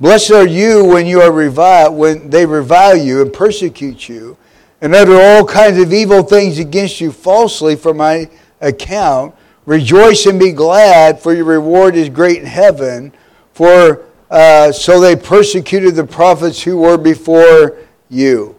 Blessed 0.00 0.30
are 0.30 0.46
you 0.46 0.84
when 0.84 1.06
you 1.06 1.20
are 1.20 1.30
reviled, 1.30 1.94
when 1.94 2.30
they 2.30 2.46
revile 2.46 2.96
you 2.96 3.20
and 3.20 3.32
persecute 3.32 4.08
you, 4.08 4.36
and 4.80 4.94
utter 4.94 5.20
all 5.20 5.44
kinds 5.44 5.78
of 5.78 5.92
evil 5.92 6.22
things 6.22 6.58
against 6.58 7.00
you 7.00 7.12
falsely 7.12 7.76
for 7.76 7.92
my 7.92 8.30
account. 8.62 9.34
Rejoice 9.66 10.24
and 10.24 10.40
be 10.40 10.52
glad, 10.52 11.20
for 11.20 11.34
your 11.34 11.44
reward 11.44 11.96
is 11.96 12.08
great 12.08 12.38
in 12.38 12.46
heaven. 12.46 13.12
For 13.52 14.06
uh, 14.30 14.72
so 14.72 15.00
they 15.00 15.16
persecuted 15.16 15.96
the 15.96 16.06
prophets 16.06 16.62
who 16.62 16.78
were 16.78 16.96
before 16.96 17.76
you. 18.08 18.56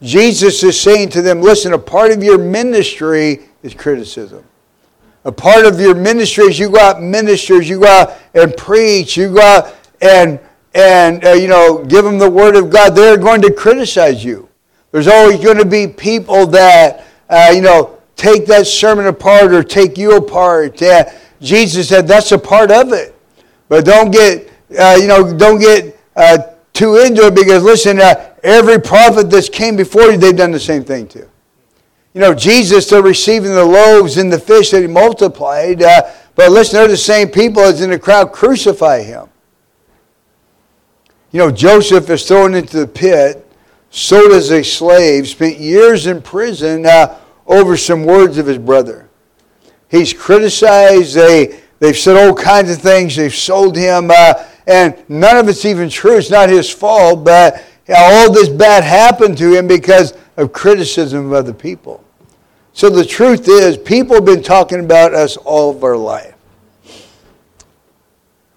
Jesus 0.00 0.62
is 0.62 0.80
saying 0.80 1.08
to 1.10 1.22
them, 1.22 1.40
listen, 1.40 1.72
a 1.72 1.78
part 1.78 2.12
of 2.12 2.22
your 2.22 2.38
ministry 2.38 3.40
is 3.62 3.74
criticism. 3.74 4.44
A 5.24 5.32
part 5.32 5.64
of 5.64 5.80
your 5.80 5.94
ministry 5.94 6.44
is 6.44 6.58
you 6.58 6.70
go 6.70 6.80
out 6.80 7.00
ministers, 7.00 7.68
you 7.68 7.80
go 7.80 7.86
out 7.86 8.18
and 8.34 8.56
preach, 8.56 9.16
you 9.16 9.32
go 9.32 9.40
out 9.40 9.74
and, 10.00 10.40
and 10.74 11.24
uh, 11.24 11.32
you 11.32 11.48
know, 11.48 11.84
give 11.84 12.04
them 12.04 12.18
the 12.18 12.30
word 12.30 12.56
of 12.56 12.70
God. 12.70 12.90
They're 12.90 13.16
going 13.16 13.42
to 13.42 13.52
criticize 13.52 14.24
you. 14.24 14.48
There's 14.90 15.08
always 15.08 15.42
going 15.42 15.58
to 15.58 15.64
be 15.64 15.86
people 15.86 16.46
that, 16.48 17.06
uh, 17.28 17.50
you 17.54 17.62
know, 17.62 17.98
take 18.16 18.46
that 18.46 18.66
sermon 18.66 19.06
apart 19.06 19.52
or 19.52 19.62
take 19.62 19.96
you 19.96 20.16
apart. 20.16 20.80
Uh, 20.82 21.04
Jesus 21.40 21.88
said 21.88 22.06
that's 22.06 22.32
a 22.32 22.38
part 22.38 22.70
of 22.70 22.92
it. 22.92 23.14
But 23.68 23.84
don't 23.84 24.10
get, 24.10 24.50
uh, 24.78 24.96
you 25.00 25.06
know, 25.06 25.36
don't 25.36 25.58
get 25.58 25.98
uh, 26.14 26.38
too 26.72 26.96
into 26.96 27.26
it 27.26 27.34
because, 27.34 27.62
listen, 27.62 28.00
uh, 28.00 28.32
Every 28.42 28.80
prophet 28.80 29.30
that's 29.30 29.48
came 29.48 29.76
before 29.76 30.10
you, 30.10 30.16
they've 30.16 30.36
done 30.36 30.50
the 30.50 30.60
same 30.60 30.82
thing 30.84 31.06
too. 31.06 31.28
You 32.12 32.20
know, 32.20 32.34
Jesus, 32.34 32.90
they're 32.90 33.02
receiving 33.02 33.54
the 33.54 33.64
loaves 33.64 34.16
and 34.16 34.32
the 34.32 34.38
fish 34.38 34.70
that 34.72 34.82
he 34.82 34.88
multiplied, 34.88 35.82
uh, 35.82 36.02
but 36.34 36.50
listen, 36.50 36.74
they're 36.74 36.88
the 36.88 36.96
same 36.96 37.28
people 37.28 37.62
as 37.62 37.80
in 37.80 37.90
the 37.90 37.98
crowd 37.98 38.32
crucify 38.32 39.02
him. 39.02 39.28
You 41.32 41.38
know, 41.38 41.50
Joseph 41.50 42.10
is 42.10 42.28
thrown 42.28 42.54
into 42.54 42.78
the 42.80 42.86
pit, 42.86 43.46
sold 43.90 44.32
as 44.32 44.50
a 44.50 44.62
slave, 44.62 45.26
spent 45.26 45.58
years 45.58 46.06
in 46.06 46.20
prison 46.20 46.84
uh, 46.84 47.18
over 47.46 47.76
some 47.78 48.04
words 48.04 48.36
of 48.36 48.46
his 48.46 48.58
brother. 48.58 49.08
He's 49.90 50.12
criticized, 50.12 51.14
they, 51.14 51.58
they've 51.78 51.96
said 51.96 52.16
all 52.16 52.34
kinds 52.34 52.70
of 52.70 52.78
things, 52.78 53.16
they've 53.16 53.34
sold 53.34 53.76
him, 53.76 54.10
uh, 54.10 54.44
and 54.66 55.02
none 55.08 55.38
of 55.38 55.48
it's 55.48 55.64
even 55.64 55.88
true. 55.88 56.18
It's 56.18 56.30
not 56.30 56.50
his 56.50 56.70
fault, 56.70 57.24
but 57.24 57.64
all 57.88 58.30
this 58.30 58.50
bad 58.50 58.84
happened 58.84 59.38
to 59.38 59.54
him 59.54 59.66
because 59.66 60.14
of 60.36 60.52
criticism 60.52 61.26
of 61.26 61.32
other 61.32 61.54
people. 61.54 62.04
So 62.74 62.90
the 62.90 63.04
truth 63.04 63.48
is, 63.48 63.78
people 63.78 64.16
have 64.16 64.24
been 64.24 64.42
talking 64.42 64.80
about 64.80 65.14
us 65.14 65.38
all 65.38 65.70
of 65.70 65.82
our 65.82 65.96
life. 65.96 66.34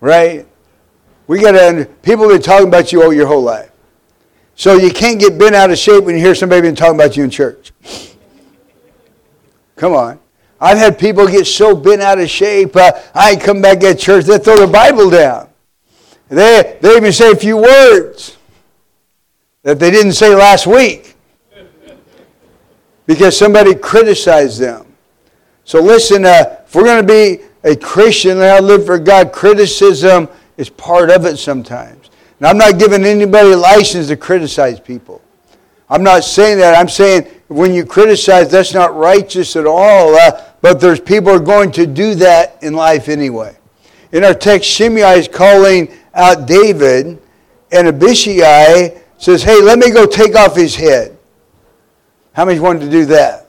Right? 0.01 0.46
We 1.27 1.41
got 1.41 1.53
to, 1.53 1.86
people 2.03 2.29
have 2.29 2.34
been 2.34 2.41
talking 2.41 2.67
about 2.67 2.91
you 2.91 3.03
all 3.03 3.13
your 3.13 3.27
whole 3.27 3.41
life. 3.41 3.72
So 4.55 4.75
you 4.75 4.91
can't 4.91 5.20
get 5.20 5.38
bent 5.38 5.55
out 5.55 5.72
of 5.72 5.77
shape 5.77 6.03
when 6.03 6.15
you 6.15 6.22
hear 6.22 6.36
somebody 6.36 6.62
been 6.62 6.75
talking 6.75 6.96
about 6.96 7.17
you 7.17 7.24
in 7.24 7.29
church. 7.29 7.74
Come 9.75 9.94
on. 9.94 10.20
I've 10.60 10.77
had 10.77 10.98
people 10.98 11.27
get 11.27 11.46
so 11.46 11.75
bent 11.75 12.01
out 12.01 12.20
of 12.20 12.29
shape, 12.29 12.75
uh, 12.75 12.94
I 13.13 13.36
come 13.36 13.62
back 13.62 13.84
at 13.84 14.00
church, 14.00 14.25
they 14.25 14.38
throw 14.38 14.58
the 14.58 14.72
Bible 14.72 15.10
down. 15.10 15.50
They, 16.29 16.77
they 16.82 16.96
even 16.96 17.12
say 17.12 17.32
a 17.32 17.36
few 17.36 17.58
words 17.58 18.38
that 19.63 19.79
they 19.79 19.91
didn't 19.91 20.13
say 20.13 20.34
last 20.34 20.65
week 20.65 21.15
because 23.05 23.38
somebody 23.38 23.75
criticized 23.75 24.60
them. 24.60 24.86
So 25.65 25.82
listen, 25.82 26.25
uh, 26.25 26.62
if 26.65 26.74
we're 26.74 26.84
going 26.84 27.05
to 27.05 27.08
be 27.08 27.44
a 27.63 27.75
Christian 27.75 28.39
and 28.39 28.65
live 28.65 28.86
for 28.86 28.98
God, 28.98 29.34
criticism 29.34 30.29
is 30.58 30.70
part 30.70 31.10
of 31.10 31.26
it 31.26 31.38
sometimes. 31.38 32.10
And 32.40 32.48
I'm 32.48 32.58
not 32.58 32.80
giving 32.80 33.04
anybody 33.04 33.52
a 33.52 33.58
license 33.58 34.08
to 34.08 34.18
criticize 34.18 34.80
people. 34.80 35.22
I'm 35.90 36.04
not 36.04 36.24
saying 36.24 36.58
that. 36.58 36.76
I'm 36.76 36.90
saying 36.90 37.28
when 37.48 37.74
you 37.74 37.86
criticize, 37.86 38.50
that's 38.50 38.74
not 38.74 38.96
righteous 38.96 39.56
at 39.56 39.66
all. 39.66 40.16
Uh, 40.16 40.44
but 40.62 40.82
there's 40.82 41.00
people 41.00 41.30
are 41.30 41.40
going 41.40 41.72
to 41.74 41.86
do 41.86 42.16
that 42.16 42.58
in 42.64 42.74
life 42.74 43.08
anyway. 43.08 43.56
In 44.12 44.24
our 44.24 44.34
text, 44.34 44.70
Shimei 44.70 45.20
is 45.20 45.28
calling 45.28 45.92
out 46.14 46.48
David, 46.48 47.20
and 47.72 47.88
Abishai 47.88 49.02
says, 49.18 49.44
hey, 49.44 49.62
let 49.62 49.78
me 49.78 49.92
go 49.92 50.06
take 50.06 50.36
off 50.36 50.56
his 50.56 50.76
head. 50.76 51.18
How 52.34 52.46
many 52.46 52.60
wanted 52.60 52.82
to 52.82 52.90
do 52.90 53.06
that? 53.06 53.48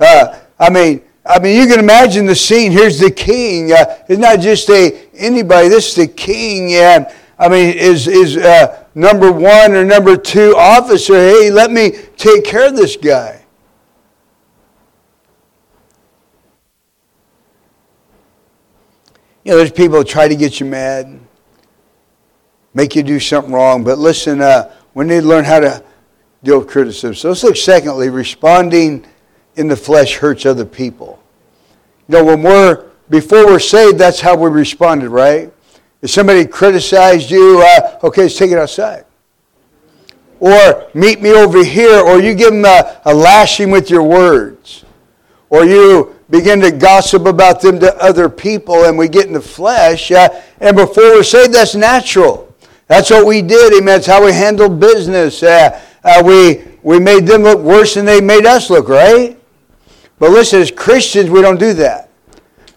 Uh, 0.00 0.38
I 0.58 0.70
mean, 0.70 1.02
I 1.26 1.38
mean, 1.38 1.60
you 1.60 1.66
can 1.66 1.78
imagine 1.78 2.26
the 2.26 2.34
scene. 2.34 2.70
Here's 2.70 2.98
the 2.98 3.10
king. 3.10 3.72
Uh, 3.72 3.98
it's 4.08 4.20
not 4.20 4.40
just 4.40 4.68
a 4.68 5.08
anybody. 5.14 5.68
This 5.68 5.88
is 5.88 5.94
the 5.94 6.06
king, 6.06 6.74
and 6.74 7.06
I 7.38 7.48
mean, 7.48 7.76
is 7.76 8.06
is 8.06 8.36
uh, 8.36 8.84
number 8.94 9.32
one 9.32 9.72
or 9.72 9.84
number 9.84 10.16
two 10.18 10.54
officer. 10.56 11.14
Hey, 11.14 11.50
let 11.50 11.70
me 11.70 11.92
take 12.16 12.44
care 12.44 12.68
of 12.68 12.76
this 12.76 12.96
guy. 12.96 13.40
You 19.44 19.52
know, 19.52 19.58
there's 19.58 19.72
people 19.72 19.98
who 19.98 20.04
try 20.04 20.28
to 20.28 20.36
get 20.36 20.60
you 20.60 20.66
mad, 20.66 21.20
make 22.72 22.94
you 22.96 23.02
do 23.02 23.20
something 23.20 23.52
wrong. 23.52 23.84
But 23.84 23.98
listen, 23.98 24.40
uh, 24.40 24.70
We 24.94 25.04
need 25.04 25.20
to 25.20 25.26
learn 25.26 25.44
how 25.44 25.60
to 25.60 25.82
deal 26.42 26.60
with 26.60 26.68
criticism. 26.68 27.14
So 27.14 27.28
let's 27.28 27.42
look 27.42 27.56
secondly, 27.56 28.08
responding 28.10 29.04
in 29.56 29.68
the 29.68 29.76
flesh 29.76 30.16
hurts 30.16 30.46
other 30.46 30.64
people. 30.64 31.22
You 32.08 32.18
know, 32.18 32.24
when 32.24 32.42
we're 32.42 32.84
before 33.10 33.46
we're 33.46 33.58
saved, 33.58 33.98
that's 33.98 34.20
how 34.20 34.36
we 34.36 34.48
responded, 34.48 35.10
right? 35.10 35.52
If 36.02 36.10
somebody 36.10 36.46
criticized 36.46 37.30
you, 37.30 37.62
uh, 37.62 37.98
okay, 38.02 38.22
let's 38.22 38.36
take 38.36 38.50
it 38.50 38.58
outside. 38.58 39.04
Or 40.40 40.88
meet 40.94 41.22
me 41.22 41.32
over 41.32 41.64
here, 41.64 42.00
or 42.00 42.20
you 42.20 42.34
give 42.34 42.52
them 42.52 42.64
a, 42.64 43.00
a 43.04 43.14
lashing 43.14 43.70
with 43.70 43.88
your 43.90 44.02
words. 44.02 44.84
Or 45.48 45.64
you 45.64 46.14
begin 46.28 46.60
to 46.60 46.70
gossip 46.70 47.26
about 47.26 47.60
them 47.60 47.78
to 47.80 47.96
other 48.02 48.28
people, 48.28 48.84
and 48.84 48.98
we 48.98 49.08
get 49.08 49.26
in 49.26 49.32
the 49.32 49.40
flesh. 49.40 50.10
Uh, 50.10 50.28
and 50.60 50.76
before 50.76 51.04
we're 51.04 51.22
saved, 51.22 51.54
that's 51.54 51.74
natural. 51.74 52.52
That's 52.86 53.10
what 53.10 53.26
we 53.26 53.40
did. 53.40 53.72
Amen. 53.72 53.86
That's 53.86 54.06
how 54.06 54.24
we 54.24 54.32
handled 54.32 54.80
business. 54.80 55.42
Uh, 55.42 55.80
uh, 56.02 56.22
we, 56.24 56.64
we 56.82 56.98
made 56.98 57.26
them 57.26 57.42
look 57.42 57.60
worse 57.60 57.94
than 57.94 58.04
they 58.04 58.20
made 58.20 58.44
us 58.44 58.68
look, 58.68 58.88
right? 58.88 59.38
But 60.24 60.32
listen, 60.32 60.62
as 60.62 60.70
Christians, 60.70 61.28
we 61.28 61.42
don't 61.42 61.60
do 61.60 61.74
that. 61.74 62.08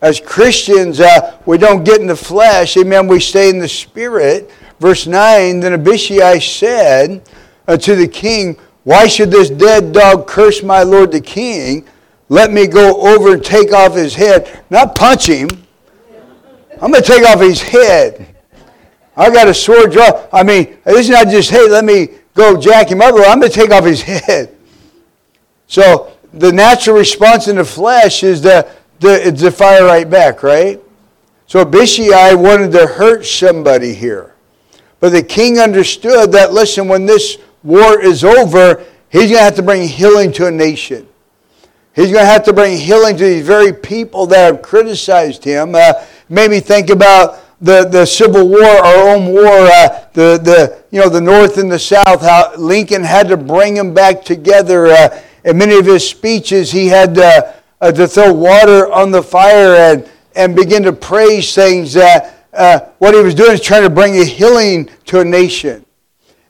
As 0.02 0.20
Christians, 0.20 1.00
uh, 1.00 1.40
we 1.46 1.58
don't 1.58 1.86
get 1.86 2.02
in 2.02 2.08
the 2.08 2.14
flesh. 2.14 2.76
Amen. 2.76 3.08
We 3.08 3.22
stay 3.22 3.50
in 3.50 3.58
the 3.58 3.70
spirit. 3.70 4.52
Verse 4.82 5.08
9 5.08 5.62
Then 5.62 5.72
Abishai 5.72 6.40
said 6.40 7.22
uh, 7.66 7.78
to 7.78 7.96
the 7.96 8.06
king, 8.06 8.58
Why 8.84 9.08
should 9.08 9.32
this 9.32 9.50
dead 9.50 9.94
dog 9.94 10.28
curse 10.28 10.62
my 10.62 10.84
lord 10.84 11.14
the 11.14 11.22
king? 11.22 11.88
Let 12.28 12.52
me 12.52 12.68
go 12.68 13.00
over 13.08 13.36
and 13.36 13.46
take 13.46 13.72
off 13.72 13.96
his 13.96 14.14
head. 14.14 14.66
Not 14.70 14.94
punch 14.94 15.28
him. 15.28 15.48
I'm 16.82 16.92
going 16.92 17.02
to 17.02 17.02
take 17.02 17.26
off 17.26 17.40
his 17.40 17.62
head. 17.62 18.36
I 19.16 19.30
got 19.30 19.48
a 19.48 19.54
sword 19.54 19.94
draw. 19.94 20.28
I 20.34 20.44
mean, 20.44 20.78
is 20.86 21.10
not 21.10 21.30
just, 21.30 21.50
hey, 21.50 21.70
let 21.70 21.86
me 21.86 22.10
go 22.34 22.60
jack 22.60 22.90
him 22.90 23.00
up. 23.00 23.16
I'm 23.16 23.40
going 23.40 23.50
to 23.50 23.58
take 23.58 23.72
off 23.72 23.86
his 23.86 24.02
head. 24.26 24.54
So 25.68 26.17
the 26.34 26.52
natural 26.52 26.98
response 26.98 27.48
in 27.48 27.56
the 27.56 27.66
flesh 27.66 28.24
is 28.24 28.42
the 28.42 28.70
the, 29.00 29.28
it's 29.28 29.42
the 29.42 29.52
fire 29.52 29.86
right 29.86 30.10
back, 30.10 30.44
right? 30.44 30.82
So 31.46 31.62
Abishai 31.62 32.34
wanted 32.34 32.72
to 32.74 32.88
hurt 32.88 33.26
somebody 33.26 33.94
here. 33.94 34.36
But 35.00 35.10
the 35.10 35.24
king 35.24 35.60
understood 35.60 36.32
that, 36.32 36.52
listen, 36.52 36.88
when 36.88 37.06
this 37.06 37.38
war 37.64 38.02
is 38.02 38.24
over, 38.24 38.84
he's 39.10 39.30
going 39.30 39.36
to 39.36 39.44
have 39.44 39.56
to 39.56 39.62
bring 39.62 39.88
healing 39.88 40.32
to 40.34 40.48
a 40.48 40.52
nation. 40.52 41.08
He's 41.96 42.12
going 42.12 42.26
to 42.26 42.32
have 42.32 42.44
to 42.46 42.54
bring 42.54 42.78
healing 42.78 43.18
to 43.18 43.24
these 43.24 43.46
very 43.46 43.72
people 43.72 44.28
that 44.28 44.54
have 44.54 44.62
criticized 44.62 45.44
him. 45.44 45.76
Uh, 45.76 45.94
made 46.30 46.52
me 46.52 46.60
think 46.60 46.90
about 46.90 47.40
the, 47.62 47.86
the 47.86 48.06
Civil 48.06 48.48
War, 48.48 48.64
our 48.64 49.10
own 49.10 49.28
war, 49.28 49.48
uh, 49.48 50.06
the, 50.14 50.38
the, 50.38 50.84
you 50.92 51.00
know, 51.00 51.10
the 51.10 51.22
North 51.22 51.58
and 51.58 51.72
the 51.72 51.80
South, 51.80 52.22
how 52.22 52.56
Lincoln 52.56 53.04
had 53.04 53.28
to 53.30 53.38
bring 53.38 53.76
them 53.76 53.94
back 53.94 54.24
together. 54.24 54.88
Uh, 54.88 55.22
in 55.48 55.58
many 55.58 55.78
of 55.78 55.86
his 55.86 56.08
speeches, 56.08 56.72
he 56.72 56.88
had 56.88 57.16
to 57.16 57.56
uh, 57.80 57.92
to 57.92 58.08
throw 58.08 58.34
water 58.34 58.92
on 58.92 59.12
the 59.12 59.24
fire 59.24 59.76
and, 59.76 60.10
and 60.36 60.56
begin 60.56 60.84
to 60.84 60.92
praise 60.92 61.56
things 61.56 61.94
that 61.94 62.46
uh, 62.54 62.80
what 62.98 63.14
he 63.14 63.22
was 63.22 63.34
doing 63.34 63.54
is 63.54 63.62
trying 63.62 63.84
to 63.84 63.90
bring 63.90 64.18
a 64.18 64.26
healing 64.26 64.90
to 65.06 65.22
a 65.22 65.26
nation. 65.26 65.86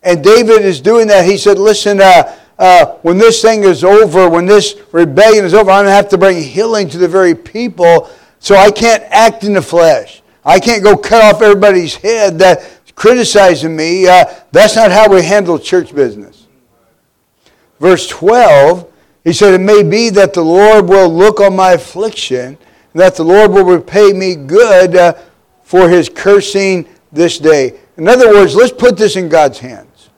And 0.02 0.24
David 0.24 0.64
is 0.64 0.82
doing 0.82 1.08
that. 1.08 1.26
He 1.26 1.38
said, 1.38 1.60
Listen, 1.60 2.02
uh, 2.02 2.36
uh, 2.58 2.86
when 3.04 3.20
this 3.20 3.42
thing 3.42 3.64
is 3.64 3.84
over, 3.84 4.30
when 4.30 4.48
this 4.48 4.76
rebellion 4.92 5.46
is 5.46 5.54
over, 5.54 5.70
I'm 5.70 5.84
going 5.84 5.86
to 5.88 5.92
have 5.92 6.10
to 6.10 6.18
bring 6.18 6.42
healing 6.42 6.90
to 6.90 6.98
the 6.98 7.08
very 7.08 7.36
people. 7.36 8.10
So 8.40 8.56
I 8.56 8.72
can't 8.72 9.04
act 9.10 9.44
in 9.44 9.54
the 9.54 9.62
flesh. 9.62 10.24
I 10.44 10.60
can't 10.60 10.82
go 10.82 10.98
cut 10.98 11.24
off 11.24 11.42
everybody's 11.42 11.96
head 11.96 12.40
that's 12.40 12.92
criticizing 12.96 13.76
me. 13.76 14.08
Uh, 14.08 14.26
that's 14.52 14.76
not 14.76 14.92
how 14.92 15.14
we 15.14 15.22
handle 15.22 15.60
church 15.60 15.94
business. 15.94 16.37
Verse 17.80 18.08
12 18.08 18.92
he 19.28 19.34
said, 19.34 19.54
It 19.54 19.60
may 19.60 19.84
be 19.84 20.10
that 20.12 20.34
the 20.34 20.42
Lord 20.42 20.88
will 20.88 21.10
look 21.10 21.42
on 21.42 21.54
my 21.54 21.74
affliction, 21.74 22.58
that 22.94 23.18
the 23.18 23.26
Lord 23.26 23.52
will 23.52 23.66
repay 23.66 24.14
me 24.14 24.36
good 24.36 24.96
uh, 24.96 25.16
for 25.64 25.90
his 25.90 26.08
cursing 26.08 26.88
this 27.12 27.38
day. 27.38 27.78
In 27.98 28.08
other 28.08 28.30
words, 28.30 28.56
let's 28.56 28.72
put 28.72 28.96
this 28.96 29.18
in 29.18 29.28
God's 29.28 29.60
hands. 29.60 30.12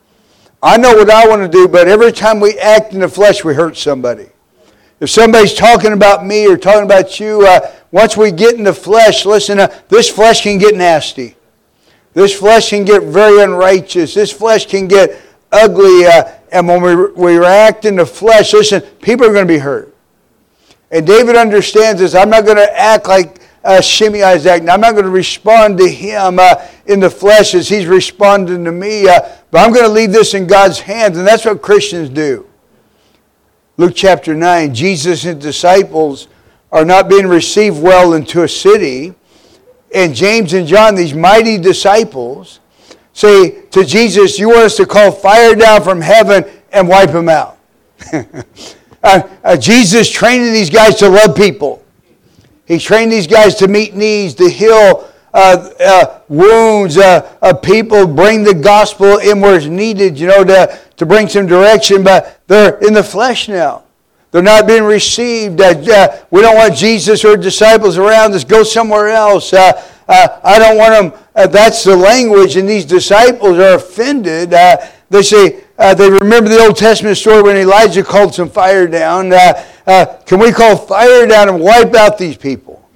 I 0.61 0.77
know 0.77 0.93
what 0.93 1.09
I 1.09 1.27
want 1.27 1.41
to 1.41 1.47
do, 1.47 1.67
but 1.67 1.87
every 1.87 2.11
time 2.11 2.39
we 2.39 2.59
act 2.59 2.93
in 2.93 2.99
the 2.99 3.07
flesh, 3.07 3.43
we 3.43 3.55
hurt 3.55 3.77
somebody. 3.77 4.29
If 4.99 5.09
somebody's 5.09 5.55
talking 5.55 5.93
about 5.93 6.23
me 6.23 6.45
or 6.47 6.55
talking 6.55 6.83
about 6.83 7.19
you, 7.19 7.47
uh, 7.47 7.71
once 7.89 8.15
we 8.15 8.31
get 8.31 8.53
in 8.53 8.63
the 8.63 8.73
flesh, 8.73 9.25
listen, 9.25 9.57
uh, 9.57 9.75
this 9.87 10.07
flesh 10.07 10.43
can 10.43 10.59
get 10.59 10.75
nasty. 10.75 11.35
This 12.13 12.37
flesh 12.37 12.69
can 12.69 12.85
get 12.85 13.01
very 13.01 13.41
unrighteous. 13.41 14.13
This 14.13 14.31
flesh 14.31 14.67
can 14.67 14.87
get 14.87 15.19
ugly. 15.51 16.05
Uh, 16.05 16.31
and 16.51 16.67
when 16.67 16.81
we, 16.81 16.95
we 16.95 17.37
react 17.37 17.85
in 17.85 17.95
the 17.95 18.05
flesh, 18.05 18.53
listen, 18.53 18.81
people 19.01 19.25
are 19.27 19.33
going 19.33 19.47
to 19.47 19.53
be 19.53 19.59
hurt. 19.59 19.95
And 20.91 21.05
David 21.05 21.35
understands 21.35 22.01
this. 22.01 22.15
I'm 22.15 22.29
not 22.29 22.45
going 22.45 22.57
to 22.57 22.79
act 22.79 23.07
like 23.07 23.41
uh, 23.63 23.81
Shimei 23.81 24.21
is 24.35 24.45
acting. 24.45 24.69
I'm 24.69 24.81
not 24.81 24.93
going 24.93 25.05
to 25.05 25.11
respond 25.11 25.77
to 25.79 25.87
him 25.87 26.39
uh, 26.39 26.55
in 26.85 26.99
the 26.99 27.09
flesh 27.09 27.53
as 27.53 27.67
he's 27.69 27.85
responding 27.85 28.63
to 28.65 28.71
me. 28.71 29.07
Uh, 29.07 29.19
but 29.51 29.59
I'm 29.59 29.73
going 29.73 29.85
to 29.85 29.91
leave 29.91 30.11
this 30.11 30.33
in 30.33 30.47
God's 30.47 30.79
hands. 30.79 31.17
And 31.17 31.27
that's 31.27 31.45
what 31.45 31.61
Christians 31.61 32.09
do. 32.09 32.47
Luke 33.77 33.93
chapter 33.95 34.35
9 34.35 34.73
Jesus 34.73 35.25
and 35.25 35.39
disciples 35.39 36.27
are 36.71 36.85
not 36.85 37.09
being 37.09 37.27
received 37.27 37.81
well 37.81 38.13
into 38.13 38.43
a 38.43 38.47
city. 38.47 39.13
And 39.93 40.13
James 40.13 40.53
and 40.53 40.67
John, 40.67 40.95
these 40.95 41.13
mighty 41.13 41.57
disciples, 41.57 42.59
say 43.19 43.63
to 43.71 43.83
Jesus, 43.83 44.39
You 44.39 44.49
want 44.49 44.61
us 44.61 44.77
to 44.77 44.85
call 44.85 45.11
fire 45.11 45.53
down 45.53 45.83
from 45.83 45.99
heaven 46.01 46.45
and 46.71 46.87
wipe 46.87 47.11
them 47.11 47.29
out. 47.29 47.57
uh, 48.13 49.21
uh, 49.43 49.57
Jesus 49.57 50.09
training 50.09 50.53
these 50.53 50.69
guys 50.69 50.95
to 50.95 51.09
love 51.09 51.35
people. 51.35 51.83
He 52.65 52.79
trained 52.79 53.11
these 53.11 53.27
guys 53.27 53.55
to 53.55 53.67
meet 53.67 53.95
needs, 53.95 54.35
to 54.35 54.49
heal 54.49 55.07
uh, 55.33 55.69
uh 55.79 56.19
wounds, 56.29 56.97
uh, 56.97 57.35
uh, 57.41 57.53
people, 57.53 58.07
bring 58.07 58.43
the 58.43 58.53
gospel 58.53 59.17
in 59.17 59.41
where 59.41 59.57
it's 59.57 59.65
needed, 59.65 60.19
you 60.19 60.27
know, 60.27 60.43
to, 60.43 60.79
to 60.97 61.05
bring 61.05 61.27
some 61.27 61.45
direction, 61.45 62.03
but 62.03 62.41
they're 62.47 62.77
in 62.79 62.93
the 62.93 63.03
flesh 63.03 63.49
now. 63.49 63.83
They're 64.31 64.43
not 64.43 64.67
being 64.67 64.83
received. 64.83 65.59
We 65.59 66.41
don't 66.41 66.55
want 66.55 66.75
Jesus 66.75 67.25
or 67.25 67.35
disciples 67.35 67.97
around 67.97 68.33
us. 68.33 68.43
Go 68.43 68.61
somewhere 68.61 69.09
else. 69.09 69.51
Uh, 70.09 70.27
uh, 70.27 70.39
I 70.43 70.57
don't 70.57 70.77
want 70.77 71.13
them. 71.13 71.25
Uh, 71.35 71.45
that's 71.45 71.83
the 71.83 71.95
language, 71.95 72.55
and 72.55 72.67
these 72.67 72.83
disciples 72.83 73.59
are 73.59 73.75
offended. 73.75 74.53
Uh, 74.53 74.77
they 75.11 75.21
say, 75.21 75.63
uh, 75.77 75.93
they 75.93 76.09
remember 76.09 76.49
the 76.49 76.59
Old 76.59 76.77
Testament 76.77 77.15
story 77.15 77.43
when 77.43 77.55
Elijah 77.55 78.03
called 78.03 78.33
some 78.33 78.49
fire 78.49 78.87
down. 78.87 79.29
can 79.29 80.39
we 80.39 80.51
call 80.51 80.75
fire 80.75 81.27
down 81.27 81.49
and 81.49 81.59
wipe 81.59 81.93
out 81.93 82.17
these 82.17 82.35
people? 82.35 82.89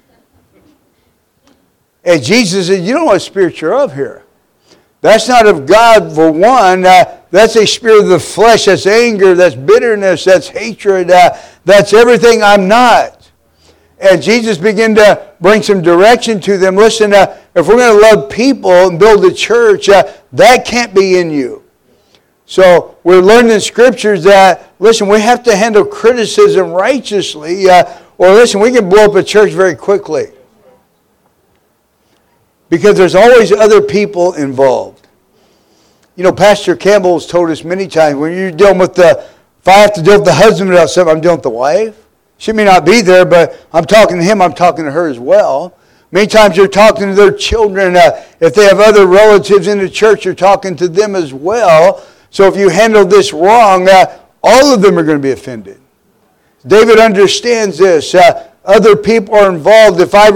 And 2.03 2.21
Jesus 2.21 2.67
said, 2.67 2.83
You 2.83 2.95
know 2.95 3.05
what 3.05 3.21
spirit 3.21 3.61
you're 3.61 3.75
of 3.75 3.93
here. 3.93 4.23
That's 5.01 5.27
not 5.27 5.45
of 5.45 5.65
God, 5.65 6.13
for 6.13 6.31
one. 6.31 6.85
Uh, 6.85 7.19
that's 7.29 7.55
a 7.55 7.67
spirit 7.67 8.03
of 8.03 8.09
the 8.09 8.19
flesh. 8.19 8.65
That's 8.65 8.87
anger. 8.87 9.35
That's 9.35 9.55
bitterness. 9.55 10.23
That's 10.23 10.47
hatred. 10.47 11.11
Uh, 11.11 11.37
that's 11.65 11.93
everything 11.93 12.41
I'm 12.41 12.67
not. 12.67 13.22
And 14.03 14.21
Jesus 14.21 14.57
began 14.57 14.93
to 14.95 15.29
bring 15.39 15.63
some 15.63 15.81
direction 15.81 16.41
to 16.41 16.57
them. 16.57 16.75
Listen, 16.75 17.13
uh, 17.13 17.39
if 17.55 17.65
we're 17.69 17.77
going 17.77 17.95
to 17.95 18.01
love 18.01 18.29
people 18.29 18.89
and 18.89 18.99
build 18.99 19.23
a 19.23 19.33
church, 19.33 19.87
uh, 19.87 20.11
that 20.33 20.65
can't 20.65 20.93
be 20.93 21.17
in 21.19 21.31
you. 21.31 21.63
So 22.45 22.97
we're 23.05 23.21
learning 23.21 23.53
in 23.53 23.61
scriptures 23.61 24.25
that, 24.25 24.73
listen, 24.77 25.07
we 25.07 25.21
have 25.21 25.41
to 25.43 25.55
handle 25.55 25.85
criticism 25.85 26.71
righteously, 26.71 27.69
uh, 27.69 27.85
or 28.17 28.33
listen, 28.33 28.59
we 28.59 28.71
can 28.71 28.89
blow 28.89 29.05
up 29.05 29.15
a 29.15 29.23
church 29.23 29.53
very 29.53 29.73
quickly. 29.73 30.25
Because 32.67 32.97
there's 32.97 33.15
always 33.15 33.53
other 33.53 33.81
people 33.81 34.33
involved. 34.33 35.07
You 36.17 36.25
know, 36.25 36.33
Pastor 36.33 36.75
Campbell 36.75 37.13
has 37.13 37.25
told 37.25 37.49
us 37.51 37.63
many 37.63 37.87
times 37.87 38.17
when 38.17 38.33
you're 38.33 38.51
dealing 38.51 38.79
with 38.79 38.95
the, 38.95 39.25
if 39.61 39.67
I 39.67 39.77
have 39.77 39.93
to 39.93 40.03
deal 40.03 40.17
with 40.17 40.25
the 40.25 40.33
husband 40.33 40.71
about 40.71 40.89
something, 40.89 41.15
I'm 41.15 41.21
dealing 41.21 41.37
with 41.37 41.43
the 41.43 41.49
wife. 41.51 42.02
She 42.43 42.51
may 42.51 42.65
not 42.65 42.85
be 42.85 42.99
there, 42.99 43.23
but 43.23 43.65
I'm 43.71 43.85
talking 43.85 44.17
to 44.17 44.23
him, 44.23 44.41
I'm 44.41 44.51
talking 44.51 44.83
to 44.83 44.91
her 44.91 45.07
as 45.07 45.17
well. 45.17 45.77
Many 46.11 46.27
times 46.27 46.57
you're 46.57 46.67
talking 46.67 47.07
to 47.07 47.13
their 47.13 47.31
children. 47.31 47.95
Uh, 47.95 48.21
if 48.41 48.53
they 48.53 48.65
have 48.65 48.81
other 48.81 49.07
relatives 49.07 49.67
in 49.67 49.77
the 49.77 49.87
church, 49.87 50.25
you're 50.25 50.33
talking 50.33 50.75
to 50.75 50.89
them 50.89 51.15
as 51.15 51.33
well. 51.33 52.05
So 52.31 52.45
if 52.49 52.57
you 52.57 52.67
handle 52.67 53.05
this 53.05 53.31
wrong, 53.31 53.87
uh, 53.87 54.19
all 54.43 54.73
of 54.73 54.81
them 54.81 54.99
are 54.99 55.03
going 55.03 55.19
to 55.19 55.23
be 55.23 55.31
offended. 55.31 55.79
David 56.67 56.99
understands 56.99 57.77
this. 57.77 58.13
Uh, 58.13 58.49
other 58.65 58.97
people 58.97 59.35
are 59.35 59.49
involved. 59.49 60.01
If 60.01 60.13
I 60.13 60.29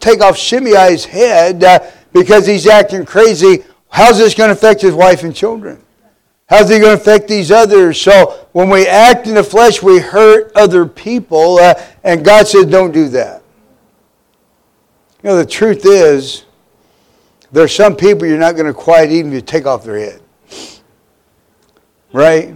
take 0.00 0.22
off 0.22 0.36
Shimei's 0.36 1.04
head 1.04 1.62
uh, 1.62 1.88
because 2.12 2.48
he's 2.48 2.66
acting 2.66 3.06
crazy, 3.06 3.62
how's 3.90 4.18
this 4.18 4.34
going 4.34 4.48
to 4.48 4.54
affect 4.54 4.82
his 4.82 4.94
wife 4.94 5.22
and 5.22 5.32
children? 5.32 5.83
How's 6.54 6.70
it 6.70 6.78
going 6.78 6.96
to 6.96 7.02
affect 7.02 7.26
these 7.26 7.50
others? 7.50 8.00
So 8.00 8.46
when 8.52 8.70
we 8.70 8.86
act 8.86 9.26
in 9.26 9.34
the 9.34 9.42
flesh, 9.42 9.82
we 9.82 9.98
hurt 9.98 10.52
other 10.54 10.86
people, 10.86 11.58
uh, 11.58 11.74
and 12.04 12.24
God 12.24 12.46
says, 12.46 12.66
don't 12.66 12.92
do 12.92 13.08
that. 13.08 13.42
You 15.24 15.30
know, 15.30 15.36
the 15.36 15.46
truth 15.46 15.84
is, 15.84 16.44
there 17.50 17.64
are 17.64 17.68
some 17.68 17.96
people 17.96 18.28
you're 18.28 18.38
not 18.38 18.54
going 18.54 18.66
to 18.66 18.72
quiet 18.72 19.10
even 19.10 19.32
if 19.32 19.34
you 19.34 19.40
take 19.40 19.66
off 19.66 19.82
their 19.82 19.98
head. 19.98 20.20
right? 22.12 22.54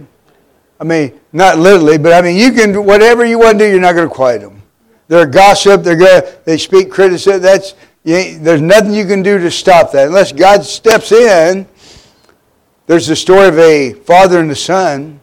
I 0.79 0.83
mean, 0.85 1.19
not 1.33 1.57
literally, 1.57 1.97
but 1.97 2.13
I 2.13 2.21
mean, 2.21 2.37
you 2.37 2.53
can, 2.53 2.71
do 2.71 2.81
whatever 2.81 3.25
you 3.25 3.37
want 3.37 3.59
to 3.59 3.65
do, 3.65 3.69
you're 3.69 3.81
not 3.81 3.95
going 3.95 4.07
to 4.07 4.15
quiet 4.15 4.39
them. 4.39 4.61
They're 5.09 5.25
gossip, 5.25 5.83
they're 5.83 5.97
going 5.97 6.21
they 6.45 6.57
speak 6.57 6.89
criticism. 6.89 7.41
That's, 7.41 7.75
there's 8.05 8.61
nothing 8.61 8.93
you 8.93 9.05
can 9.05 9.21
do 9.23 9.39
to 9.39 9.51
stop 9.51 9.91
that. 9.91 10.07
Unless 10.07 10.31
God 10.31 10.63
steps 10.63 11.11
in, 11.11 11.67
there's 12.89 13.05
the 13.05 13.15
story 13.15 13.47
of 13.47 13.59
a 13.59 13.93
father 13.93 14.39
and 14.39 14.49
a 14.49 14.55
son 14.55 15.19